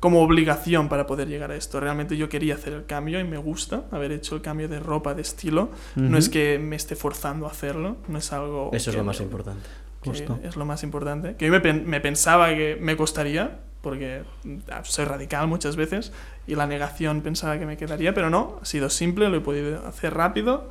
como 0.00 0.22
obligación 0.22 0.88
para 0.88 1.06
poder 1.06 1.28
llegar 1.28 1.50
a 1.50 1.56
esto. 1.56 1.80
Realmente 1.80 2.16
yo 2.16 2.28
quería 2.28 2.54
hacer 2.54 2.72
el 2.74 2.84
cambio 2.86 3.18
y 3.18 3.24
me 3.24 3.38
gusta 3.38 3.84
haber 3.90 4.12
hecho 4.12 4.34
el 4.36 4.42
cambio 4.42 4.68
de 4.68 4.78
ropa, 4.78 5.14
de 5.14 5.22
estilo. 5.22 5.70
No 5.94 6.08
Ujú. 6.08 6.16
es 6.18 6.28
que 6.28 6.58
me 6.58 6.76
esté 6.76 6.96
forzando 6.96 7.46
a 7.46 7.50
hacerlo, 7.50 7.96
no 8.08 8.18
es 8.18 8.32
algo... 8.32 8.70
Eso 8.72 8.90
es 8.90 8.96
lo 8.96 9.04
más 9.04 9.18
me- 9.20 9.24
importante. 9.24 9.68
Justo. 10.04 10.38
es 10.44 10.54
lo 10.54 10.64
más 10.64 10.82
importante. 10.84 11.34
Que 11.36 11.46
yo 11.46 11.52
me, 11.52 11.72
me 11.72 12.00
pensaba 12.00 12.50
que 12.50 12.78
me 12.80 12.96
costaría, 12.96 13.58
porque 13.80 14.22
ah, 14.70 14.82
soy 14.84 15.04
radical 15.04 15.48
muchas 15.48 15.74
veces, 15.74 16.12
y 16.46 16.54
la 16.54 16.66
negación 16.68 17.22
pensaba 17.22 17.58
que 17.58 17.66
me 17.66 17.76
quedaría, 17.76 18.14
pero 18.14 18.30
no, 18.30 18.60
ha 18.62 18.64
sido 18.64 18.88
simple, 18.88 19.28
lo 19.28 19.38
he 19.38 19.40
podido 19.40 19.84
hacer 19.86 20.14
rápido. 20.14 20.70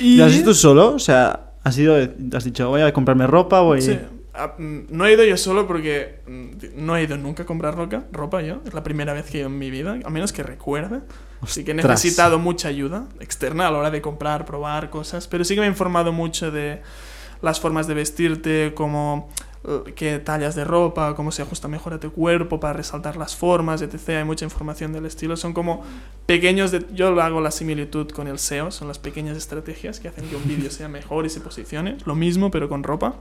Y... 0.00 0.16
¿Lo 0.16 0.24
has 0.24 0.34
hecho 0.34 0.54
solo? 0.54 0.94
O 0.94 0.98
sea, 0.98 1.50
has, 1.64 1.76
ido, 1.76 1.96
has 2.32 2.44
dicho, 2.44 2.68
voy 2.70 2.80
a 2.80 2.92
comprarme 2.94 3.26
ropa, 3.26 3.60
voy... 3.60 3.82
Sí. 3.82 3.98
Ah, 4.36 4.54
mm, 4.58 4.86
No 4.90 5.06
he 5.06 5.12
ido 5.12 5.24
yo 5.24 5.36
solo 5.36 5.66
porque 5.66 6.20
mm, 6.26 6.84
no 6.84 6.96
he 6.96 7.02
ido 7.04 7.16
nunca 7.16 7.44
a 7.44 7.46
comprar 7.46 7.74
ropa, 7.76 8.04
ropa 8.12 8.42
yo. 8.42 8.60
Es 8.66 8.74
la 8.74 8.82
primera 8.82 9.12
vez 9.12 9.26
que 9.26 9.38
he 9.38 9.40
ido 9.40 9.48
en 9.48 9.58
mi 9.58 9.70
vida, 9.70 9.98
a 10.04 10.10
menos 10.10 10.32
que 10.32 10.42
recuerde. 10.42 11.00
Así 11.42 11.64
que 11.64 11.72
he 11.72 11.74
Ostras. 11.74 12.02
necesitado 12.02 12.38
mucha 12.38 12.68
ayuda 12.68 13.06
externa 13.20 13.68
a 13.68 13.70
la 13.70 13.78
hora 13.78 13.90
de 13.90 14.00
comprar, 14.00 14.44
probar 14.44 14.90
cosas. 14.90 15.26
Pero 15.28 15.44
sí 15.44 15.54
que 15.54 15.60
me 15.60 15.66
he 15.66 15.70
informado 15.70 16.12
mucho 16.12 16.50
de 16.50 16.82
las 17.42 17.60
formas 17.60 17.86
de 17.86 17.94
vestirte, 17.94 18.72
cómo 18.74 19.28
eh, 19.68 19.92
qué 19.94 20.18
tallas 20.18 20.54
de 20.54 20.64
ropa, 20.64 21.14
cómo 21.14 21.32
se 21.32 21.42
ajusta 21.42 21.68
mejor 21.68 21.92
a 21.94 22.00
tu 22.00 22.12
cuerpo 22.12 22.60
para 22.60 22.72
resaltar 22.72 23.16
las 23.16 23.36
formas, 23.36 23.82
etc. 23.82 24.08
Hay 24.10 24.24
mucha 24.24 24.44
información 24.44 24.92
del 24.92 25.06
estilo. 25.06 25.36
Son 25.36 25.52
como 25.52 25.84
pequeños... 26.26 26.70
De, 26.70 26.86
yo 26.94 27.20
hago 27.20 27.40
la 27.40 27.50
similitud 27.50 28.08
con 28.10 28.28
el 28.28 28.38
SEO, 28.38 28.70
son 28.70 28.88
las 28.88 28.98
pequeñas 28.98 29.36
estrategias 29.36 30.00
que 30.00 30.08
hacen 30.08 30.28
que 30.28 30.36
un 30.36 30.46
vídeo 30.46 30.70
sea 30.70 30.88
mejor 30.88 31.26
y 31.26 31.30
se 31.30 31.40
posicione. 31.40 31.98
Lo 32.06 32.14
mismo, 32.14 32.50
pero 32.50 32.68
con 32.68 32.82
ropa. 32.82 33.16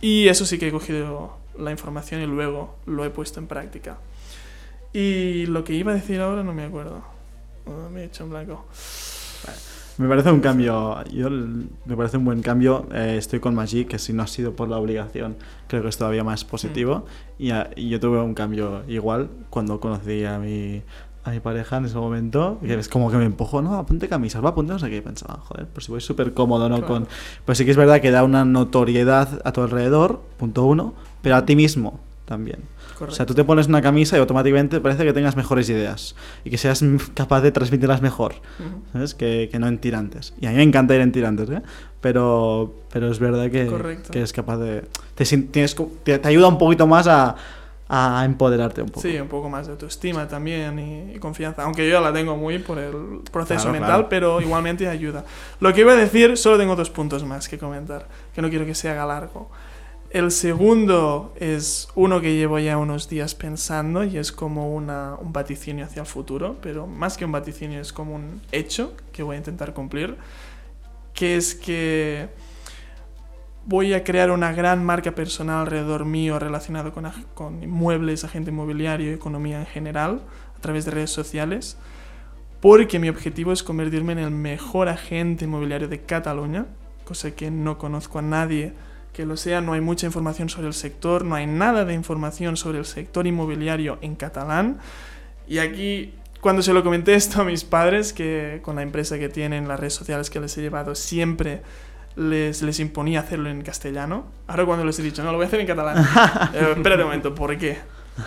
Y 0.00 0.28
eso 0.28 0.46
sí 0.46 0.58
que 0.58 0.68
he 0.68 0.72
cogido 0.72 1.36
la 1.58 1.70
información 1.72 2.22
y 2.22 2.26
luego 2.26 2.76
lo 2.86 3.04
he 3.04 3.10
puesto 3.10 3.40
en 3.40 3.46
práctica. 3.46 3.98
Y 4.92 5.46
lo 5.46 5.64
que 5.64 5.74
iba 5.74 5.92
a 5.92 5.94
decir 5.94 6.20
ahora 6.20 6.42
no 6.42 6.54
me 6.54 6.64
acuerdo. 6.64 7.02
Ah, 7.66 7.88
me 7.92 8.02
he 8.02 8.04
hecho 8.04 8.24
en 8.24 8.30
blanco. 8.30 8.64
Me 9.98 10.08
parece 10.08 10.30
un 10.30 10.38
cambio, 10.40 11.02
yo, 11.10 11.28
me 11.28 11.96
parece 11.96 12.16
un 12.18 12.24
buen 12.24 12.40
cambio. 12.40 12.86
eh, 12.92 13.16
estoy 13.18 13.40
con 13.40 13.56
Magic, 13.56 13.88
que 13.88 13.98
si 13.98 14.12
no 14.12 14.22
ha 14.22 14.28
sido 14.28 14.54
por 14.54 14.68
la 14.68 14.76
obligación, 14.78 15.34
creo 15.66 15.82
que 15.82 15.88
es 15.88 15.96
todavía 15.98 16.22
más 16.22 16.44
positivo. 16.44 17.04
Y, 17.36 17.50
a- 17.50 17.70
y 17.74 17.88
yo 17.88 17.98
tuve 17.98 18.20
un 18.20 18.32
cambio 18.34 18.84
igual 18.86 19.28
cuando 19.50 19.80
conocí 19.80 20.24
a 20.24 20.38
mi, 20.38 20.82
a 21.28 21.32
mi 21.32 21.40
pareja 21.40 21.76
en 21.76 21.84
ese 21.84 21.96
momento, 21.96 22.58
que 22.64 22.74
es 22.74 22.88
como 22.88 23.10
que 23.10 23.16
me 23.16 23.24
empujó, 23.24 23.62
no, 23.62 23.84
ponte 23.86 24.08
camisas, 24.08 24.44
va, 24.44 24.54
ponte 24.54 24.72
no 24.72 24.78
sé 24.78 24.90
qué. 24.90 24.96
Y 24.96 25.00
pensaba, 25.00 25.40
joder, 25.40 25.66
pues 25.66 25.86
si 25.86 25.92
voy 25.92 26.00
súper 26.00 26.34
cómodo, 26.34 26.68
¿no? 26.68 26.76
Claro. 26.78 26.94
Con, 26.94 27.08
pues 27.44 27.58
sí 27.58 27.64
que 27.64 27.70
es 27.70 27.76
verdad 27.76 28.00
que 28.00 28.10
da 28.10 28.24
una 28.24 28.44
notoriedad 28.44 29.40
a 29.44 29.52
tu 29.52 29.62
alrededor, 29.62 30.20
punto 30.36 30.64
uno, 30.64 30.94
pero 31.22 31.36
a 31.36 31.44
ti 31.44 31.56
mismo 31.56 32.00
también. 32.24 32.58
Correcto. 32.98 33.12
O 33.12 33.16
sea, 33.16 33.26
tú 33.26 33.34
te 33.34 33.44
pones 33.44 33.68
una 33.68 33.80
camisa 33.80 34.16
y 34.16 34.20
automáticamente 34.20 34.80
parece 34.80 35.04
que 35.04 35.12
tengas 35.12 35.36
mejores 35.36 35.68
ideas 35.70 36.16
y 36.44 36.50
que 36.50 36.58
seas 36.58 36.84
capaz 37.14 37.42
de 37.42 37.52
transmitirlas 37.52 38.02
mejor. 38.02 38.34
Ujú. 38.58 38.82
¿sabes? 38.92 39.14
Que, 39.14 39.48
que 39.50 39.58
no 39.58 39.68
en 39.68 39.78
tirantes. 39.78 40.34
Y 40.40 40.46
a 40.46 40.50
mí 40.50 40.56
me 40.56 40.62
encanta 40.64 40.94
ir 40.94 41.00
en 41.00 41.12
tirantes, 41.12 41.48
¿eh? 41.48 41.62
Pero, 42.00 42.74
pero 42.92 43.10
es 43.10 43.18
verdad 43.18 43.50
que, 43.50 43.98
que 44.10 44.22
es 44.22 44.32
capaz 44.32 44.58
de... 44.58 44.84
Te, 45.14 45.24
tienes 45.24 45.76
te, 46.02 46.18
te 46.18 46.28
ayuda 46.28 46.48
un 46.48 46.58
poquito 46.58 46.86
más 46.86 47.06
a, 47.06 47.36
a 47.88 48.22
empoderarte 48.24 48.82
un 48.82 48.88
poco. 48.88 49.00
Sí, 49.00 49.18
un 49.18 49.28
poco 49.28 49.48
más 49.48 49.66
de 49.66 49.72
autoestima 49.72 50.28
también 50.28 50.78
y, 50.78 51.14
y 51.14 51.18
confianza. 51.18 51.62
Aunque 51.62 51.86
yo 51.86 51.94
ya 51.94 52.00
la 52.00 52.12
tengo 52.12 52.36
muy 52.36 52.58
por 52.58 52.78
el 52.78 53.20
proceso 53.32 53.62
Claro, 53.62 53.72
mental, 53.72 53.90
claro. 53.90 54.08
pero 54.10 54.40
igualmente 54.42 54.86
ayuda. 54.88 55.24
Lo 55.60 55.72
que 55.72 55.80
iba 55.80 55.92
a 55.92 55.96
decir, 55.96 56.36
solo 56.36 56.58
tengo 56.58 56.76
dos 56.76 56.90
puntos 56.90 57.24
más 57.24 57.48
que 57.48 57.58
comentar, 57.58 58.06
que 58.34 58.42
no 58.42 58.50
quiero 58.50 58.66
que 58.66 58.74
se 58.74 58.90
haga 58.90 59.06
largo. 59.06 59.50
El 60.10 60.30
segundo 60.30 61.34
es 61.38 61.88
uno 61.94 62.20
que 62.22 62.34
llevo 62.34 62.58
ya 62.58 62.78
unos 62.78 63.10
días 63.10 63.34
pensando 63.34 64.04
y 64.04 64.16
es 64.16 64.32
como 64.32 64.74
una, 64.74 65.16
un 65.20 65.32
vaticinio 65.34 65.84
hacia 65.84 66.00
el 66.00 66.06
futuro, 66.06 66.56
pero 66.62 66.86
más 66.86 67.18
que 67.18 67.26
un 67.26 67.32
vaticinio 67.32 67.80
es 67.80 67.92
como 67.92 68.14
un 68.14 68.40
hecho 68.50 68.94
que 69.12 69.22
voy 69.22 69.36
a 69.36 69.38
intentar 69.38 69.74
cumplir, 69.74 70.16
que 71.12 71.36
es 71.36 71.54
que 71.54 72.28
voy 73.68 73.92
a 73.92 74.02
crear 74.02 74.30
una 74.30 74.52
gran 74.52 74.82
marca 74.82 75.12
personal 75.12 75.60
alrededor 75.60 76.06
mío 76.06 76.38
relacionado 76.38 76.94
con, 76.94 77.06
con 77.34 77.62
inmuebles, 77.62 78.24
agente 78.24 78.50
inmobiliario, 78.50 79.12
economía 79.12 79.60
en 79.60 79.66
general, 79.66 80.22
a 80.56 80.60
través 80.60 80.86
de 80.86 80.92
redes 80.92 81.10
sociales, 81.10 81.76
porque 82.62 82.98
mi 82.98 83.10
objetivo 83.10 83.52
es 83.52 83.62
convertirme 83.62 84.12
en 84.12 84.20
el 84.20 84.30
mejor 84.30 84.88
agente 84.88 85.44
inmobiliario 85.44 85.86
de 85.86 86.00
Cataluña, 86.00 86.64
cosa 87.04 87.32
que 87.32 87.50
no 87.50 87.76
conozco 87.76 88.18
a 88.18 88.22
nadie 88.22 88.72
que 89.12 89.26
lo 89.26 89.36
sea, 89.36 89.60
no 89.60 89.74
hay 89.74 89.82
mucha 89.82 90.06
información 90.06 90.48
sobre 90.48 90.68
el 90.68 90.74
sector, 90.74 91.24
no 91.24 91.34
hay 91.34 91.46
nada 91.46 91.84
de 91.84 91.92
información 91.92 92.56
sobre 92.56 92.78
el 92.78 92.86
sector 92.86 93.26
inmobiliario 93.26 93.98
en 94.00 94.14
catalán. 94.14 94.78
Y 95.46 95.58
aquí, 95.58 96.14
cuando 96.40 96.62
se 96.62 96.72
lo 96.72 96.84
comenté 96.84 97.14
esto 97.14 97.42
a 97.42 97.44
mis 97.44 97.64
padres, 97.64 98.12
que 98.12 98.60
con 98.62 98.76
la 98.76 98.82
empresa 98.82 99.18
que 99.18 99.28
tienen, 99.28 99.68
las 99.68 99.80
redes 99.80 99.94
sociales 99.94 100.30
que 100.30 100.40
les 100.40 100.56
he 100.56 100.62
llevado, 100.62 100.94
siempre 100.94 101.62
les, 102.18 102.62
les 102.62 102.80
imponía 102.80 103.20
hacerlo 103.20 103.48
en 103.48 103.62
castellano. 103.62 104.26
Ahora 104.46 104.66
cuando 104.66 104.84
les 104.84 104.98
he 104.98 105.02
dicho, 105.02 105.22
no, 105.22 105.30
lo 105.30 105.38
voy 105.38 105.44
a 105.44 105.46
hacer 105.48 105.60
en 105.60 105.66
catalán. 105.66 105.98
eh, 106.54 106.74
espérate 106.76 107.02
un 107.02 107.08
momento, 107.08 107.34
¿por 107.34 107.56
qué? 107.56 107.78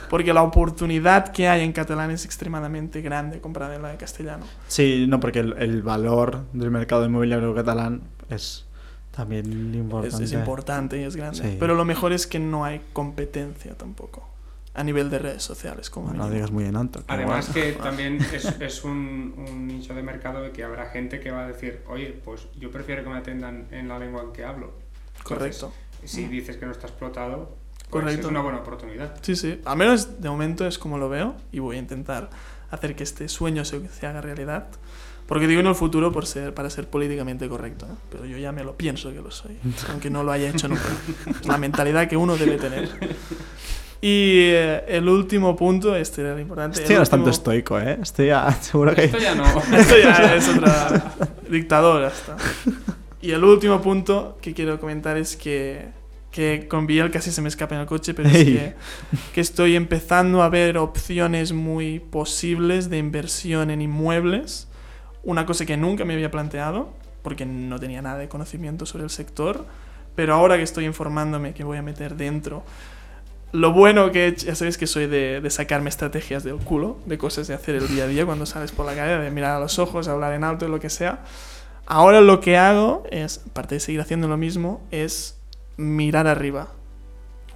Porque 0.09 0.33
la 0.33 0.41
oportunidad 0.43 1.33
que 1.33 1.49
hay 1.49 1.63
en 1.63 1.73
catalán 1.73 2.11
es 2.11 2.23
extremadamente 2.23 3.01
grande 3.01 3.41
comparada 3.41 3.75
en 3.75 3.81
la 3.81 3.89
de 3.89 3.97
castellano. 3.97 4.45
Sí, 4.67 5.05
no, 5.07 5.19
porque 5.19 5.39
el, 5.39 5.53
el 5.57 5.81
valor 5.83 6.45
del 6.53 6.71
mercado 6.71 7.05
inmobiliario 7.05 7.53
catalán 7.53 8.01
es 8.29 8.65
también 9.11 9.45
Es, 9.45 9.75
importante. 9.75 10.23
es 10.23 10.31
importante 10.31 11.01
y 11.01 11.03
es 11.03 11.15
grande. 11.15 11.37
Sí. 11.39 11.57
Pero 11.59 11.75
lo 11.75 11.83
mejor 11.83 12.13
es 12.13 12.25
que 12.25 12.39
no 12.39 12.63
hay 12.63 12.81
competencia 12.93 13.75
tampoco. 13.75 14.30
A 14.73 14.83
nivel 14.83 15.09
de 15.09 15.19
redes 15.19 15.43
sociales, 15.43 15.89
como 15.89 16.13
No 16.13 16.27
lo 16.27 16.29
digas 16.29 16.51
muy 16.51 16.63
en 16.65 16.77
alto. 16.77 17.03
Además 17.07 17.51
bueno. 17.51 17.67
que 17.67 17.73
también 17.73 18.19
es, 18.33 18.45
es 18.45 18.83
un, 18.83 19.33
un 19.37 19.67
nicho 19.67 19.93
de 19.93 20.01
mercado 20.01 20.41
de 20.41 20.51
que 20.51 20.63
habrá 20.63 20.89
gente 20.89 21.19
que 21.19 21.31
va 21.31 21.43
a 21.43 21.47
decir, 21.47 21.81
oye, 21.87 22.17
pues 22.23 22.47
yo 22.57 22.71
prefiero 22.71 23.03
que 23.03 23.09
me 23.09 23.17
atendan 23.17 23.67
en 23.71 23.87
la 23.89 23.99
lengua 23.99 24.23
en 24.23 24.31
que 24.31 24.45
hablo. 24.45 24.73
Entonces, 25.17 25.23
Correcto. 25.23 25.73
Si 26.05 26.25
dices 26.25 26.57
que 26.57 26.65
no 26.65 26.71
está 26.71 26.87
explotado, 26.87 27.55
pues 27.89 28.03
Correcto. 28.03 28.27
es 28.27 28.31
una 28.31 28.41
buena 28.41 28.59
oportunidad. 28.59 29.17
Sí, 29.21 29.35
sí. 29.35 29.59
Al 29.65 29.77
menos 29.77 30.21
de 30.21 30.29
momento 30.29 30.65
es 30.65 30.79
como 30.79 30.97
lo 30.97 31.09
veo 31.09 31.35
y 31.51 31.59
voy 31.59 31.75
a 31.75 31.79
intentar 31.79 32.29
hacer 32.71 32.95
que 32.95 33.03
este 33.03 33.27
sueño 33.27 33.65
se, 33.65 33.87
se 33.89 34.07
haga 34.07 34.21
realidad. 34.21 34.67
Porque 35.27 35.47
digo 35.47 35.61
en 35.61 35.67
el 35.67 35.75
futuro 35.75 36.11
por 36.11 36.25
ser, 36.25 36.53
para 36.53 36.69
ser 36.69 36.89
políticamente 36.89 37.47
correcto, 37.47 37.85
¿eh? 37.85 37.95
pero 38.09 38.25
yo 38.25 38.37
ya 38.37 38.51
me 38.51 38.63
lo 38.63 38.75
pienso 38.75 39.11
que 39.13 39.21
lo 39.21 39.31
soy, 39.31 39.57
aunque 39.89 40.09
no 40.09 40.23
lo 40.23 40.31
haya 40.31 40.49
hecho 40.49 40.67
nunca. 40.67 40.83
Es 41.29 41.45
la 41.45 41.57
mentalidad 41.57 42.07
que 42.09 42.17
uno 42.17 42.35
debe 42.35 42.57
tener. 42.57 42.89
Y 44.03 44.39
eh, 44.49 44.83
el 44.87 45.07
último 45.07 45.55
punto, 45.55 45.95
este 45.95 46.21
era 46.21 46.33
el 46.33 46.39
importante. 46.39 46.81
Estoy 46.81 46.95
bastante 46.95 47.29
último- 47.29 47.37
estoico, 47.37 47.79
¿eh? 47.79 47.99
Estoy 48.01 48.27
ya 48.27 48.51
seguro 48.61 48.95
que... 48.95 49.03
Esto 49.05 49.19
ya 49.19 49.35
no. 49.35 49.43
Esto 49.77 49.95
ya 50.01 50.35
es 50.35 50.49
otra 50.49 51.13
dictadora. 51.49 52.07
Hasta. 52.07 52.35
Y 53.21 53.31
el 53.31 53.43
último 53.43 53.79
punto 53.81 54.37
que 54.41 54.53
quiero 54.55 54.79
comentar 54.79 55.17
es 55.17 55.35
que, 55.35 55.85
que 56.31 56.67
con 56.67 56.87
Biel 56.87 57.11
casi 57.11 57.31
se 57.31 57.43
me 57.43 57.49
escapa 57.49 57.75
en 57.75 57.81
el 57.81 57.87
coche, 57.87 58.15
pero 58.15 58.29
es 58.29 58.43
que, 58.43 58.73
que 59.35 59.41
estoy 59.41 59.75
empezando 59.75 60.41
a 60.41 60.49
ver 60.49 60.79
opciones 60.79 61.53
muy 61.53 61.99
posibles 61.99 62.89
de 62.89 62.97
inversión 62.97 63.69
en 63.69 63.81
inmuebles. 63.81 64.67
Una 65.23 65.45
cosa 65.45 65.67
que 65.67 65.77
nunca 65.77 66.03
me 66.05 66.15
había 66.15 66.31
planteado, 66.31 66.91
porque 67.21 67.45
no 67.45 67.79
tenía 67.79 68.01
nada 68.01 68.17
de 68.17 68.27
conocimiento 68.27 68.87
sobre 68.87 69.03
el 69.03 69.11
sector, 69.11 69.67
pero 70.15 70.33
ahora 70.33 70.57
que 70.57 70.63
estoy 70.63 70.85
informándome 70.85 71.53
que 71.53 71.63
voy 71.63 71.77
a 71.77 71.83
meter 71.83 72.15
dentro 72.15 72.63
lo 73.51 73.73
bueno 73.73 74.11
que 74.11 74.27
he 74.27 74.35
ya 74.35 74.55
sabéis 74.55 74.77
que 74.77 74.87
soy 74.87 75.07
de, 75.07 75.45
sacarme 75.49 75.89
estrategias 75.89 76.43
del 76.43 76.57
culo, 76.57 76.97
de 77.05 77.17
cosas 77.17 77.47
de 77.47 77.53
hacer 77.53 77.75
el 77.75 77.87
día 77.87 78.05
a 78.05 78.07
día 78.07 78.25
cuando 78.25 78.45
sales 78.45 78.71
por 78.71 78.85
la 78.85 78.95
calle, 78.95 79.17
de 79.17 79.31
mirar 79.31 79.57
a 79.57 79.59
los 79.59 79.79
ojos, 79.79 80.07
hablar 80.07 80.33
en 80.33 80.43
alto 80.43 80.67
lo 80.67 80.79
que 80.79 80.89
sea. 80.89 81.23
Ahora 81.85 82.21
lo 82.21 82.39
que 82.39 82.57
hago 82.57 83.03
es, 83.11 83.41
aparte 83.49 83.75
de 83.75 83.79
seguir 83.81 83.99
haciendo 83.99 84.27
lo 84.27 84.37
mismo, 84.37 84.81
es 84.91 85.37
mirar 85.77 86.27
arriba. 86.27 86.69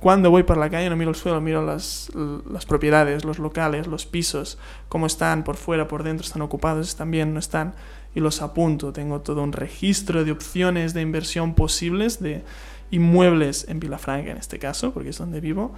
Cuando 0.02 0.30
voy 0.30 0.44
por 0.44 0.58
la 0.58 0.70
calle 0.70 0.90
no 0.90 0.98
miro 0.98 1.12
el 1.12 1.16
suelo, 1.16 1.40
miro 1.40 1.66
las, 1.66 2.12
las 2.52 2.66
propiedades, 2.66 3.24
los 3.24 3.40
locales, 3.40 3.88
los 3.88 4.06
pisos, 4.06 4.58
cómo 4.90 5.06
están 5.06 5.44
por 5.44 5.56
fuera, 5.56 5.88
por 5.88 6.04
dentro, 6.04 6.26
están 6.26 6.42
ocupados, 6.42 6.88
están 6.90 7.10
bien, 7.10 7.34
no 7.34 7.40
están, 7.40 7.74
y 8.14 8.20
los 8.20 8.42
apunto. 8.42 8.92
Tengo 8.92 9.22
todo 9.22 9.42
un 9.42 9.54
registro 9.54 10.26
de 10.26 10.32
opciones 10.32 10.94
de 10.94 11.02
inversión 11.02 11.56
posibles, 11.56 12.22
de 12.22 12.44
inmuebles 12.92 13.68
en 13.70 13.80
Vilafranca 13.80 14.32
en 14.32 14.38
este 14.38 14.60
caso, 14.60 14.94
porque 14.94 15.10
es 15.10 15.18
donde 15.18 15.42
vivo, 15.42 15.74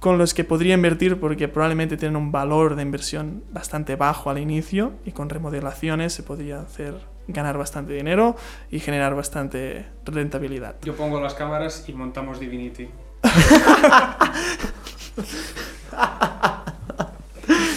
con 0.00 0.18
los 0.18 0.34
que 0.34 0.44
podría 0.44 0.74
invertir 0.74 1.18
porque 1.18 1.48
probablemente 1.48 1.96
tienen 1.96 2.16
un 2.16 2.30
valor 2.30 2.76
de 2.76 2.82
inversión 2.82 3.44
bastante 3.50 3.96
bajo 3.96 4.30
al 4.30 4.38
inicio 4.38 4.92
y 5.04 5.12
con 5.12 5.28
remodelaciones 5.28 6.12
se 6.12 6.22
podría 6.22 6.60
hacer 6.60 6.94
ganar 7.28 7.58
bastante 7.58 7.92
dinero 7.92 8.36
y 8.70 8.80
generar 8.80 9.16
bastante 9.16 9.86
rentabilidad. 10.04 10.76
Yo 10.82 10.94
pongo 10.94 11.20
las 11.20 11.34
cámaras 11.34 11.88
y 11.88 11.92
montamos 11.92 12.38
Divinity. 12.38 12.88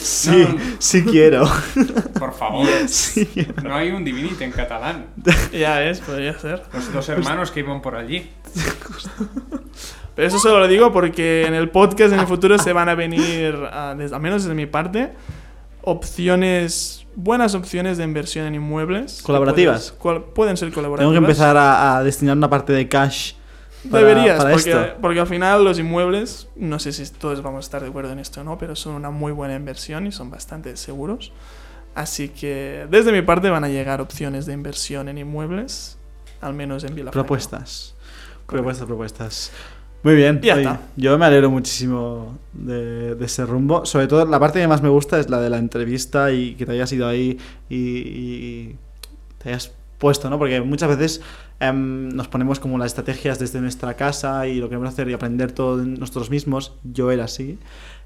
Sí, 0.09 0.47
sí 0.79 1.03
quiero. 1.03 1.47
Por 2.19 2.33
favor. 2.33 2.67
Sí. 2.87 3.27
No 3.63 3.75
hay 3.75 3.91
un 3.91 4.03
Divinity 4.03 4.43
en 4.43 4.51
catalán. 4.51 5.05
Ya 5.53 5.83
es, 5.83 5.99
podría 5.99 6.37
ser. 6.39 6.63
Los 6.73 6.91
dos 6.93 7.09
hermanos 7.09 7.51
que 7.51 7.59
iban 7.61 7.81
por 7.81 7.95
allí. 7.95 8.29
Pero 10.15 10.27
eso 10.27 10.39
solo 10.39 10.59
lo 10.59 10.67
digo 10.67 10.91
porque 10.91 11.45
en 11.45 11.53
el 11.53 11.69
podcast 11.69 12.13
en 12.13 12.19
el 12.19 12.27
futuro 12.27 12.57
se 12.59 12.73
van 12.73 12.89
a 12.89 12.95
venir, 12.95 13.55
desde- 13.97 14.15
al 14.15 14.21
menos 14.21 14.43
desde 14.43 14.55
mi 14.55 14.65
parte, 14.65 15.11
opciones, 15.81 17.05
buenas 17.15 17.55
opciones 17.55 17.97
de 17.97 18.03
inversión 18.03 18.45
en 18.45 18.55
inmuebles. 18.55 19.21
¿Colaborativas? 19.21 19.93
puedes- 20.01 20.21
pueden 20.35 20.57
ser 20.57 20.71
colaborativas. 20.73 21.09
Tengo 21.11 21.11
que 21.25 21.25
empezar 21.31 21.55
a, 21.57 21.97
a 21.97 22.03
destinar 22.03 22.35
una 22.35 22.49
parte 22.49 22.73
de 22.73 22.87
cash 22.89 23.33
para, 23.89 24.05
Deberías, 24.05 24.37
para 24.37 24.51
porque, 24.51 24.71
esto. 24.71 24.97
porque 25.01 25.19
al 25.19 25.27
final 25.27 25.63
los 25.63 25.79
inmuebles, 25.79 26.49
no 26.55 26.79
sé 26.79 26.91
si 26.91 27.09
todos 27.11 27.41
vamos 27.41 27.59
a 27.59 27.65
estar 27.67 27.81
de 27.81 27.89
acuerdo 27.89 28.11
en 28.11 28.19
esto 28.19 28.41
o 28.41 28.43
no, 28.43 28.57
pero 28.57 28.75
son 28.75 28.95
una 28.95 29.09
muy 29.09 29.31
buena 29.31 29.55
inversión 29.55 30.07
y 30.07 30.11
son 30.11 30.29
bastante 30.29 30.75
seguros. 30.75 31.31
Así 31.95 32.29
que 32.29 32.87
desde 32.89 33.11
mi 33.11 33.21
parte 33.21 33.49
van 33.49 33.63
a 33.63 33.69
llegar 33.69 34.01
opciones 34.01 34.45
de 34.45 34.53
inversión 34.53 35.09
en 35.09 35.17
inmuebles, 35.17 35.97
al 36.41 36.53
menos 36.53 36.83
en 36.83 36.95
Vilafranca. 36.95 37.23
Propuestas. 37.25 37.95
Propuestas, 38.45 38.87
propuestas. 38.87 39.51
Muy 40.03 40.15
bien. 40.15 40.39
Ya 40.41 40.57
está. 40.57 40.81
Yo 40.95 41.17
me 41.17 41.25
alegro 41.25 41.49
muchísimo 41.49 42.37
de, 42.53 43.15
de 43.15 43.25
ese 43.25 43.45
rumbo. 43.45 43.85
Sobre 43.85 44.07
todo 44.07 44.25
la 44.25 44.39
parte 44.39 44.59
que 44.59 44.67
más 44.67 44.81
me 44.81 44.89
gusta 44.89 45.19
es 45.19 45.29
la 45.29 45.41
de 45.41 45.49
la 45.49 45.57
entrevista 45.57 46.31
y 46.31 46.55
que 46.55 46.65
te 46.65 46.71
hayas 46.71 46.91
ido 46.93 47.07
ahí 47.07 47.37
y, 47.69 47.77
y 47.77 48.75
te 49.37 49.49
hayas 49.49 49.73
puesto, 49.99 50.29
¿no? 50.29 50.39
Porque 50.39 50.61
muchas 50.61 50.89
veces 50.89 51.21
em, 51.59 52.09
nos 52.09 52.27
ponemos 52.27 52.59
como 52.59 52.77
las 52.77 52.87
estrategias 52.87 53.37
desde 53.37 53.61
nuestra 53.61 53.93
casa 53.93 54.47
y 54.47 54.59
lo 54.59 54.69
queremos 54.69 54.89
hacer 54.89 55.07
y 55.09 55.13
aprender 55.13 55.51
todo 55.51 55.77
de 55.77 55.85
nosotros 55.85 56.31
mismos. 56.31 56.73
Yo 56.83 57.11
era 57.11 57.25
así. 57.25 57.59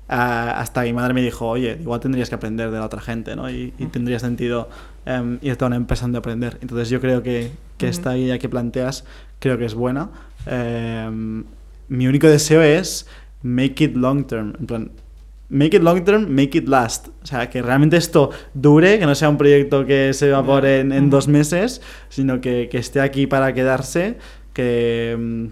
Ah, 0.09 0.59
hasta 0.59 0.81
mi 0.81 0.91
madre 0.91 1.13
me 1.13 1.21
dijo, 1.21 1.47
oye, 1.47 1.77
igual 1.79 2.01
tendrías 2.01 2.27
que 2.27 2.35
aprender 2.35 2.71
de 2.71 2.79
la 2.79 2.85
otra 2.85 2.99
gente, 2.99 3.37
¿no? 3.37 3.49
Y, 3.49 3.73
y 3.77 3.85
tendría 3.85 4.19
sentido 4.19 4.67
em, 5.05 5.39
irte 5.41 5.63
a 5.63 5.67
una 5.67 5.77
empresa 5.77 6.03
donde 6.03 6.17
aprender. 6.17 6.57
Entonces 6.61 6.89
yo 6.89 6.99
creo 6.99 7.23
que, 7.23 7.51
que 7.77 7.87
esta 7.87 8.17
idea 8.17 8.37
que 8.39 8.49
planteas 8.49 9.05
creo 9.39 9.57
que 9.57 9.65
es 9.65 9.75
buena. 9.75 10.09
Em, 10.45 11.45
mi 11.87 12.07
único 12.07 12.27
deseo 12.27 12.61
es 12.61 13.07
make 13.43 13.83
it 13.83 13.95
long 13.95 14.25
term. 14.25 14.53
En 14.59 14.65
plan, 14.65 14.91
make 15.53 15.75
it 15.77 15.81
long 15.83 16.03
term, 16.03 16.27
make 16.29 16.57
it 16.57 16.67
last. 16.67 17.07
O 17.23 17.25
sea, 17.25 17.49
que 17.49 17.61
realmente 17.61 17.95
esto 17.97 18.31
dure, 18.53 18.99
que 18.99 19.05
no 19.05 19.15
sea 19.15 19.29
un 19.29 19.37
proyecto 19.37 19.85
que 19.85 20.13
se 20.13 20.27
evapore 20.29 20.79
en, 20.81 20.91
en 20.91 21.09
dos 21.09 21.27
meses, 21.27 21.81
sino 22.09 22.41
que, 22.41 22.67
que 22.69 22.77
esté 22.79 22.99
aquí 23.01 23.27
para 23.27 23.53
quedarse, 23.53 24.17
que... 24.53 25.15
mm, 25.19 25.45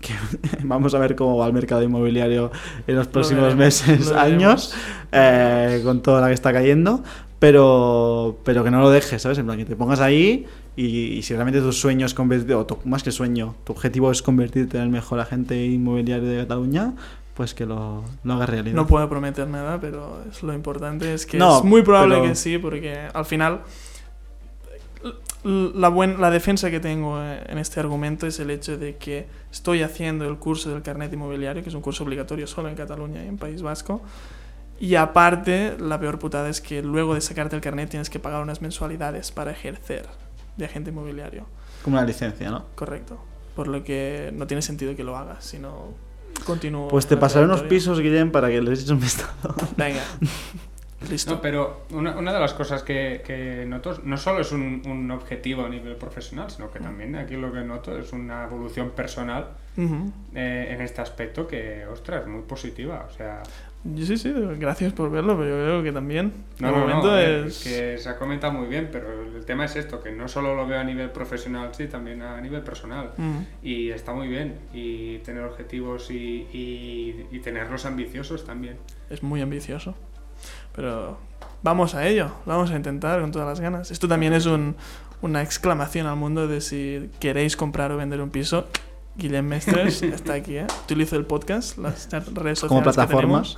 que 0.00 0.12
vamos 0.64 0.94
a 0.94 0.98
ver 0.98 1.14
cómo 1.14 1.36
va 1.36 1.46
el 1.46 1.52
mercado 1.52 1.82
inmobiliario 1.82 2.50
en 2.88 2.96
los 2.96 3.06
próximos 3.06 3.42
veremos, 3.54 3.58
meses, 3.86 4.10
lo 4.10 4.18
años, 4.18 4.74
eh, 5.12 5.80
con 5.84 6.02
toda 6.02 6.20
la 6.20 6.26
que 6.28 6.34
está 6.34 6.52
cayendo, 6.52 7.04
pero, 7.38 8.38
pero 8.44 8.64
que 8.64 8.70
no 8.70 8.80
lo 8.80 8.90
dejes, 8.90 9.22
¿sabes? 9.22 9.38
En 9.38 9.46
plan, 9.46 9.58
que 9.58 9.64
te 9.64 9.76
pongas 9.76 10.00
ahí 10.00 10.46
y, 10.76 10.86
y 11.18 11.22
si 11.22 11.34
realmente 11.34 11.60
tu 11.60 11.72
sueño 11.72 12.06
es 12.06 12.14
convertirte, 12.14 12.54
o 12.54 12.66
tu- 12.66 12.78
más 12.84 13.02
que 13.04 13.12
sueño, 13.12 13.54
tu 13.64 13.72
objetivo 13.74 14.10
es 14.10 14.22
convertirte 14.22 14.76
en 14.78 14.84
el 14.84 14.88
mejor 14.90 15.20
agente 15.20 15.64
inmobiliario 15.66 16.28
de 16.28 16.38
Cataluña, 16.38 16.94
pues 17.34 17.54
que 17.54 17.64
lo, 17.66 18.04
lo 18.24 18.32
hagas 18.34 18.48
realidad. 18.50 18.74
No 18.76 18.86
puedo 18.86 19.08
prometer 19.08 19.48
nada, 19.48 19.80
pero 19.80 20.22
es 20.30 20.42
lo 20.42 20.52
importante 20.52 21.14
es 21.14 21.24
que 21.26 21.38
No, 21.38 21.58
es 21.58 21.64
muy 21.64 21.82
probable 21.82 22.16
pero- 22.16 22.28
que 22.28 22.34
sí, 22.34 22.58
porque 22.58 23.08
al 23.12 23.24
final 23.24 23.62
la, 25.44 25.88
buen- 25.88 26.20
la 26.20 26.30
defensa 26.30 26.70
que 26.70 26.78
tengo 26.78 27.20
eh, 27.20 27.42
en 27.48 27.58
este 27.58 27.80
argumento 27.80 28.26
es 28.26 28.38
el 28.38 28.50
hecho 28.50 28.78
de 28.78 28.96
que 28.96 29.26
estoy 29.50 29.82
haciendo 29.82 30.24
el 30.28 30.36
curso 30.36 30.70
del 30.70 30.82
carnet 30.82 31.12
inmobiliario, 31.12 31.62
que 31.62 31.68
es 31.68 31.74
un 31.74 31.80
curso 31.82 32.04
obligatorio 32.04 32.46
solo 32.46 32.68
en 32.68 32.76
Cataluña 32.76 33.24
y 33.24 33.28
en 33.28 33.38
País 33.38 33.62
Vasco. 33.62 34.02
Y 34.78 34.94
aparte, 34.94 35.76
la 35.78 35.98
peor 35.98 36.18
putada 36.18 36.48
es 36.48 36.60
que 36.60 36.82
luego 36.82 37.14
de 37.14 37.20
sacarte 37.20 37.56
el 37.56 37.62
carnet 37.62 37.88
tienes 37.90 38.10
que 38.10 38.18
pagar 38.18 38.42
unas 38.42 38.62
mensualidades 38.62 39.30
para 39.32 39.50
ejercer 39.50 40.06
de 40.56 40.64
agente 40.64 40.90
inmobiliario. 40.90 41.46
Como 41.82 41.96
una 41.96 42.06
licencia, 42.06 42.50
¿no? 42.50 42.66
Correcto. 42.74 43.18
Por 43.56 43.68
lo 43.68 43.82
que 43.84 44.30
no 44.34 44.46
tiene 44.46 44.62
sentido 44.62 44.94
que 44.94 45.02
lo 45.04 45.16
hagas, 45.16 45.44
sino 45.44 45.88
continúo. 46.44 46.88
Pues 46.88 47.06
te 47.06 47.16
pasaré 47.16 47.44
unos 47.44 47.62
pisos, 47.62 48.00
Guillem, 48.00 48.30
para 48.30 48.48
que 48.48 48.60
les 48.60 48.80
eches 48.80 48.90
un 48.90 49.00
vistazo. 49.00 49.54
Venga. 49.76 50.02
Listo. 51.10 51.34
No, 51.34 51.40
pero 51.40 51.86
una, 51.90 52.16
una 52.16 52.32
de 52.32 52.38
las 52.38 52.54
cosas 52.54 52.84
que, 52.84 53.22
que 53.26 53.64
noto 53.66 54.00
no 54.04 54.16
solo 54.16 54.40
es 54.40 54.52
un, 54.52 54.82
un 54.86 55.10
objetivo 55.10 55.64
a 55.64 55.68
nivel 55.68 55.96
profesional, 55.96 56.48
sino 56.48 56.70
que 56.70 56.78
también 56.78 57.16
aquí 57.16 57.36
lo 57.36 57.52
que 57.52 57.62
noto 57.62 57.98
es 57.98 58.12
una 58.12 58.44
evolución 58.44 58.90
personal 58.90 59.48
eh, 59.76 60.68
en 60.70 60.80
este 60.80 61.00
aspecto 61.00 61.48
que, 61.48 61.86
ostras, 61.86 62.26
muy 62.28 62.42
positiva. 62.42 63.08
O 63.10 63.12
sea, 63.16 63.42
sí, 64.04 64.16
sí, 64.16 64.32
gracias 64.58 64.92
por 64.92 65.10
verlo, 65.10 65.36
pero 65.36 65.50
yo 65.50 65.64
creo 65.64 65.82
que 65.82 65.92
también. 65.92 66.32
no, 66.60 66.70
no, 66.70 66.78
momento 66.78 67.06
no, 67.08 67.18
eh, 67.18 67.46
es. 67.46 67.62
que 67.64 67.98
se 67.98 68.08
ha 68.08 68.16
comentado 68.16 68.52
muy 68.52 68.68
bien, 68.68 68.88
pero 68.92 69.06
el 69.22 69.44
tema 69.44 69.64
es 69.64 69.76
esto, 69.76 70.02
que 70.02 70.12
no 70.12 70.28
solo 70.28 70.54
lo 70.54 70.66
veo 70.66 70.78
a 70.80 70.84
nivel 70.84 71.10
profesional, 71.10 71.70
sí, 71.72 71.86
también 71.88 72.22
a 72.22 72.40
nivel 72.40 72.62
personal. 72.62 73.10
Ujú. 73.18 73.44
Y 73.62 73.90
está 73.90 74.12
muy 74.12 74.28
bien, 74.28 74.58
y 74.72 75.18
tener 75.18 75.44
objetivos 75.44 76.10
y, 76.10 76.46
y, 76.52 77.26
y 77.32 77.38
tenerlos 77.40 77.84
ambiciosos 77.86 78.44
también. 78.44 78.76
Es 79.10 79.22
muy 79.22 79.40
ambicioso. 79.40 79.94
Pero 80.74 81.18
vamos 81.62 81.94
a 81.94 82.06
ello, 82.06 82.30
vamos 82.46 82.70
a 82.70 82.76
intentar 82.76 83.20
con 83.20 83.30
todas 83.32 83.48
las 83.48 83.60
ganas. 83.60 83.90
Esto 83.90 84.08
también 84.08 84.32
es 84.32 84.46
un- 84.46 84.76
una 85.22 85.42
exclamación 85.42 86.06
al 86.08 86.16
mundo 86.16 86.48
de 86.48 86.60
si 86.60 87.10
queréis 87.20 87.56
comprar 87.56 87.92
o 87.92 87.96
vender 87.96 88.20
un 88.20 88.30
piso. 88.30 88.66
Guillem 89.16 89.46
Mestres 89.46 90.02
está 90.02 90.34
aquí, 90.34 90.56
¿eh? 90.56 90.66
Utilizo 90.84 91.16
el 91.16 91.24
podcast, 91.26 91.78
las 91.78 92.08
redes 92.10 92.58
sociales 92.60 92.68
Como 92.68 92.82
plataformas. 92.82 93.56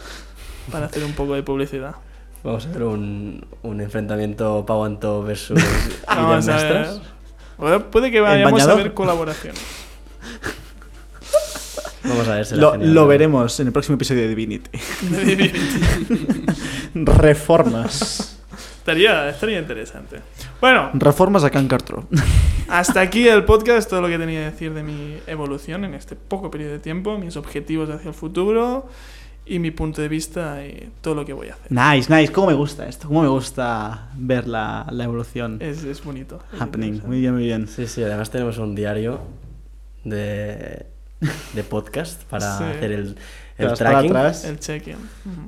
para 0.71 0.87
hacer 0.87 1.05
un 1.05 1.13
poco 1.13 1.35
de 1.35 1.43
publicidad. 1.43 1.95
Vamos 2.43 2.67
a 2.67 2.71
ver 2.71 2.83
un, 2.83 3.47
un 3.63 3.81
enfrentamiento 3.81 4.65
Pau 4.67 4.85
Anto 4.85 5.23
versus 5.23 5.59
Vamos 6.07 6.47
Guillem 6.47 6.57
a 6.59 6.63
ver. 6.63 6.75
Mestres. 6.81 7.01
Bueno, 7.57 7.91
Puede 7.91 8.11
que 8.11 8.21
vayamos 8.21 8.63
a 8.63 8.75
ver 8.75 8.93
colaboración. 8.95 9.55
Vamos 12.05 12.29
a 12.29 12.35
ver. 12.35 12.45
será 12.45 12.61
Lo, 12.61 12.77
lo 12.77 13.07
veremos 13.07 13.59
en 13.61 13.69
el 13.69 13.73
próximo 13.73 13.95
episodio 13.95 14.23
de 14.23 14.29
Divinity. 14.29 14.71
De 15.09 15.25
Divinity. 15.25 15.81
Reformas. 16.95 18.34
Estaría, 18.85 19.31
estaría 19.31 19.59
interesante. 19.59 20.21
Bueno, 20.61 20.91
Reformas 20.93 21.43
a 21.43 21.51
Can 21.51 21.69
Cartro. 21.69 22.07
Hasta 22.69 23.01
aquí 23.01 23.27
el 23.27 23.45
podcast, 23.45 23.89
todo 23.89 24.03
lo 24.03 24.09
que 24.09 24.19
tenía 24.19 24.41
que 24.41 24.51
decir 24.51 24.75
de 24.75 24.83
mi 24.83 25.17
evolución 25.27 25.85
en 25.85 25.95
este 25.95 26.17
poco 26.17 26.51
periodo 26.51 26.73
de 26.73 26.79
tiempo, 26.81 27.17
mis 27.19 27.37
objetivos 27.37 27.89
hacia 27.89 28.09
el 28.09 28.15
futuro 28.15 28.87
y 29.47 29.59
mi 29.59 29.71
punto 29.71 30.01
de 30.03 30.09
vista 30.09 30.65
y 30.67 30.91
todo 31.01 31.15
lo 31.15 31.25
que 31.25 31.33
voy 31.33 31.49
a 31.49 31.55
hacer. 31.55 31.71
Nice, 31.71 32.15
nice. 32.15 32.31
¿Cómo 32.33 32.47
me 32.49 32.55
gusta 32.55 32.87
esto? 32.87 33.09
¿Cómo 33.09 33.23
me 33.23 33.29
gusta 33.29 34.09
ver 34.17 34.47
la, 34.47 34.87
la 34.91 35.05
evolución 35.05 35.59
Es, 35.61 35.85
es 35.85 36.03
bonito. 36.05 36.43
es 36.55 36.61
happening? 36.61 37.01
Muy 37.07 37.21
bien, 37.21 37.35
muy 37.35 37.45
bien. 37.45 37.69
Sí, 37.69 37.87
sí, 37.87 38.03
además 38.03 38.31
tenemos 38.31 38.59
un 38.59 38.75
diario 38.75 39.21
de, 40.05 40.87
de 41.55 41.65
podcast 41.65 42.23
para 42.25 42.59
Sí. 42.59 42.65
hacer 42.65 42.93
el, 42.93 43.17
El 43.57 43.67
para 43.67 43.77
tracking. 43.77 44.11
atrás. 44.11 44.45
El 44.45 44.59
check-in. 44.59 44.97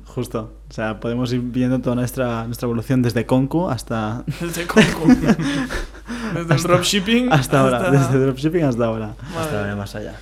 Justo. 0.05 0.55
O 0.69 0.73
sea, 0.73 1.01
podemos 1.01 1.33
ir 1.33 1.41
viendo 1.41 1.81
toda 1.81 1.97
nuestra, 1.97 2.45
nuestra 2.45 2.67
evolución 2.67 3.03
desde 3.03 3.27
Concu 3.27 3.69
hasta, 3.69 4.25
Desde 4.41 4.67
Conco. 4.67 5.07
Desde 6.35 6.55
el 6.55 6.63
dropshipping 6.63 7.33
hasta 7.33 7.61
ahora. 7.61 7.91
Desde 7.91 8.19
dropshipping 8.19 8.65
hasta 8.65 8.85
ahora. 8.85 9.15
Hasta 9.39 9.65
mía. 9.65 9.77
más 9.77 9.95
allá. 9.95 10.15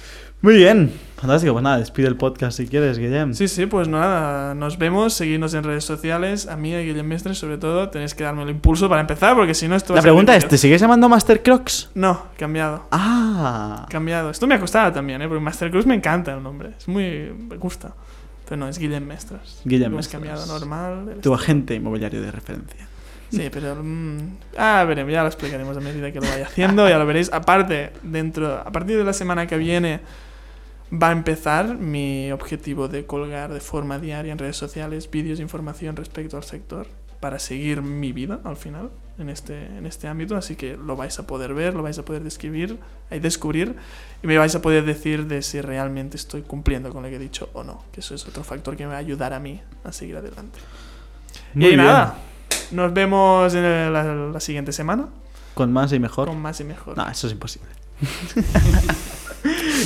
Muy 0.44 0.56
bien. 0.56 0.92
Fantástico. 1.16 1.54
Pues 1.54 1.62
nada, 1.62 1.78
despide 1.78 2.06
el 2.06 2.16
podcast 2.16 2.58
si 2.58 2.66
quieres, 2.66 2.98
Guillem. 2.98 3.32
Sí, 3.32 3.48
sí, 3.48 3.64
pues 3.64 3.88
nada, 3.88 4.52
nos 4.54 4.76
vemos, 4.76 5.14
seguidnos 5.14 5.54
en 5.54 5.64
redes 5.64 5.86
sociales, 5.86 6.48
a 6.48 6.58
mí 6.58 6.72
y 6.72 6.74
a 6.74 6.80
Guillem 6.80 7.06
Mestre 7.06 7.34
sobre 7.34 7.56
todo, 7.56 7.88
tenéis 7.88 8.14
que 8.14 8.24
darme 8.24 8.42
el 8.42 8.50
impulso 8.50 8.86
para 8.90 9.00
empezar, 9.00 9.34
porque 9.36 9.54
si 9.54 9.68
no 9.68 9.74
esto 9.74 9.94
va 9.94 9.96
La 9.96 10.00
a 10.00 10.02
ser 10.02 10.08
pregunta 10.10 10.36
es. 10.36 10.46
¿te 10.46 10.58
sigues 10.58 10.82
llamando 10.82 11.08
Master 11.08 11.42
Crocs? 11.42 11.92
No, 11.94 12.26
cambiado. 12.36 12.86
Ah. 12.92 13.86
Cambiado. 13.88 14.28
Esto 14.28 14.46
me 14.46 14.56
ha 14.56 14.60
costado 14.60 14.92
también, 14.92 15.22
¿eh? 15.22 15.28
Porque 15.28 15.42
Master 15.42 15.70
Cruz 15.70 15.86
me 15.86 15.94
encanta 15.94 16.34
el 16.34 16.42
nombre. 16.42 16.72
Es 16.76 16.88
muy... 16.88 17.32
me 17.48 17.56
gusta. 17.56 17.94
Pero 18.46 18.58
no, 18.58 18.68
es 18.68 18.78
Guillem 18.78 19.06
Mestres. 19.06 19.62
Guillem 19.64 19.92
Lo 19.92 19.94
hemos 19.94 20.12
Mestres. 20.12 20.12
cambiado 20.12 20.46
normal. 20.46 21.20
Tu 21.22 21.32
agente 21.32 21.74
inmobiliario 21.74 22.20
de 22.20 22.30
referencia. 22.30 22.86
Sí, 23.30 23.48
pero... 23.50 23.76
mm, 23.82 24.18
ah, 24.58 24.84
veremos, 24.86 25.10
ya 25.10 25.22
lo 25.22 25.28
explicaremos 25.28 25.74
a 25.74 25.80
medida 25.80 26.12
que 26.12 26.20
lo 26.20 26.28
vaya 26.28 26.44
haciendo, 26.44 26.86
ya 26.86 26.98
lo 26.98 27.06
veréis. 27.06 27.32
Aparte, 27.32 27.92
dentro... 28.02 28.58
A 28.58 28.70
partir 28.70 28.98
de 28.98 29.04
la 29.04 29.14
semana 29.14 29.46
que 29.46 29.56
viene 29.56 30.00
va 30.92 31.08
a 31.08 31.12
empezar 31.12 31.76
mi 31.76 32.30
objetivo 32.32 32.88
de 32.88 33.06
colgar 33.06 33.52
de 33.52 33.60
forma 33.60 33.98
diaria 33.98 34.32
en 34.32 34.38
redes 34.38 34.56
sociales 34.56 35.10
vídeos 35.10 35.38
de 35.38 35.42
información 35.42 35.96
respecto 35.96 36.36
al 36.36 36.44
sector 36.44 36.86
para 37.20 37.38
seguir 37.38 37.82
mi 37.82 38.12
vida 38.12 38.40
al 38.44 38.56
final 38.56 38.90
en 39.18 39.28
este, 39.28 39.64
en 39.66 39.86
este 39.86 40.08
ámbito, 40.08 40.36
así 40.36 40.56
que 40.56 40.76
lo 40.76 40.96
vais 40.96 41.18
a 41.18 41.26
poder 41.26 41.54
ver, 41.54 41.74
lo 41.74 41.82
vais 41.82 41.98
a 41.98 42.04
poder 42.04 42.22
describir 42.22 42.78
y 43.10 43.18
descubrir 43.20 43.76
y 44.22 44.26
me 44.26 44.36
vais 44.38 44.54
a 44.56 44.60
poder 44.60 44.84
decir 44.84 45.26
de 45.26 45.40
si 45.42 45.60
realmente 45.60 46.16
estoy 46.16 46.42
cumpliendo 46.42 46.90
con 46.90 47.02
lo 47.04 47.08
que 47.08 47.16
he 47.16 47.18
dicho 47.20 47.48
o 47.54 47.62
no, 47.64 47.84
que 47.92 48.00
eso 48.00 48.14
es 48.14 48.26
otro 48.26 48.42
factor 48.44 48.76
que 48.76 48.84
me 48.84 48.90
va 48.90 48.96
a 48.96 49.00
ayudar 49.00 49.32
a 49.32 49.38
mí 49.40 49.60
a 49.84 49.92
seguir 49.92 50.16
adelante. 50.16 50.58
Muy 51.54 51.64
y 51.66 51.68
bien. 51.68 51.78
nada, 51.84 52.18
nos 52.72 52.92
vemos 52.92 53.54
en 53.54 53.62
la, 53.92 54.02
la 54.04 54.40
siguiente 54.40 54.72
semana 54.72 55.08
Con 55.54 55.72
más 55.72 55.92
y 55.92 55.98
mejor. 56.00 56.26
con 56.28 56.40
más 56.42 56.60
y 56.60 56.64
mejor. 56.64 56.96
No, 56.96 57.08
eso 57.08 57.26
es 57.28 57.32
imposible. 57.32 57.70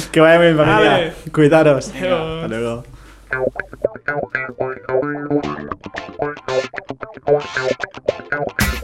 que 0.06 0.20
vaya 0.20 0.38
bien, 0.38 0.56
familia. 0.56 0.90
Vale. 0.90 1.12
Cuidaros. 1.32 1.88
Hasta 1.88 2.48
luego. 2.48 2.84
Thank 8.38 8.72
you. 8.72 8.77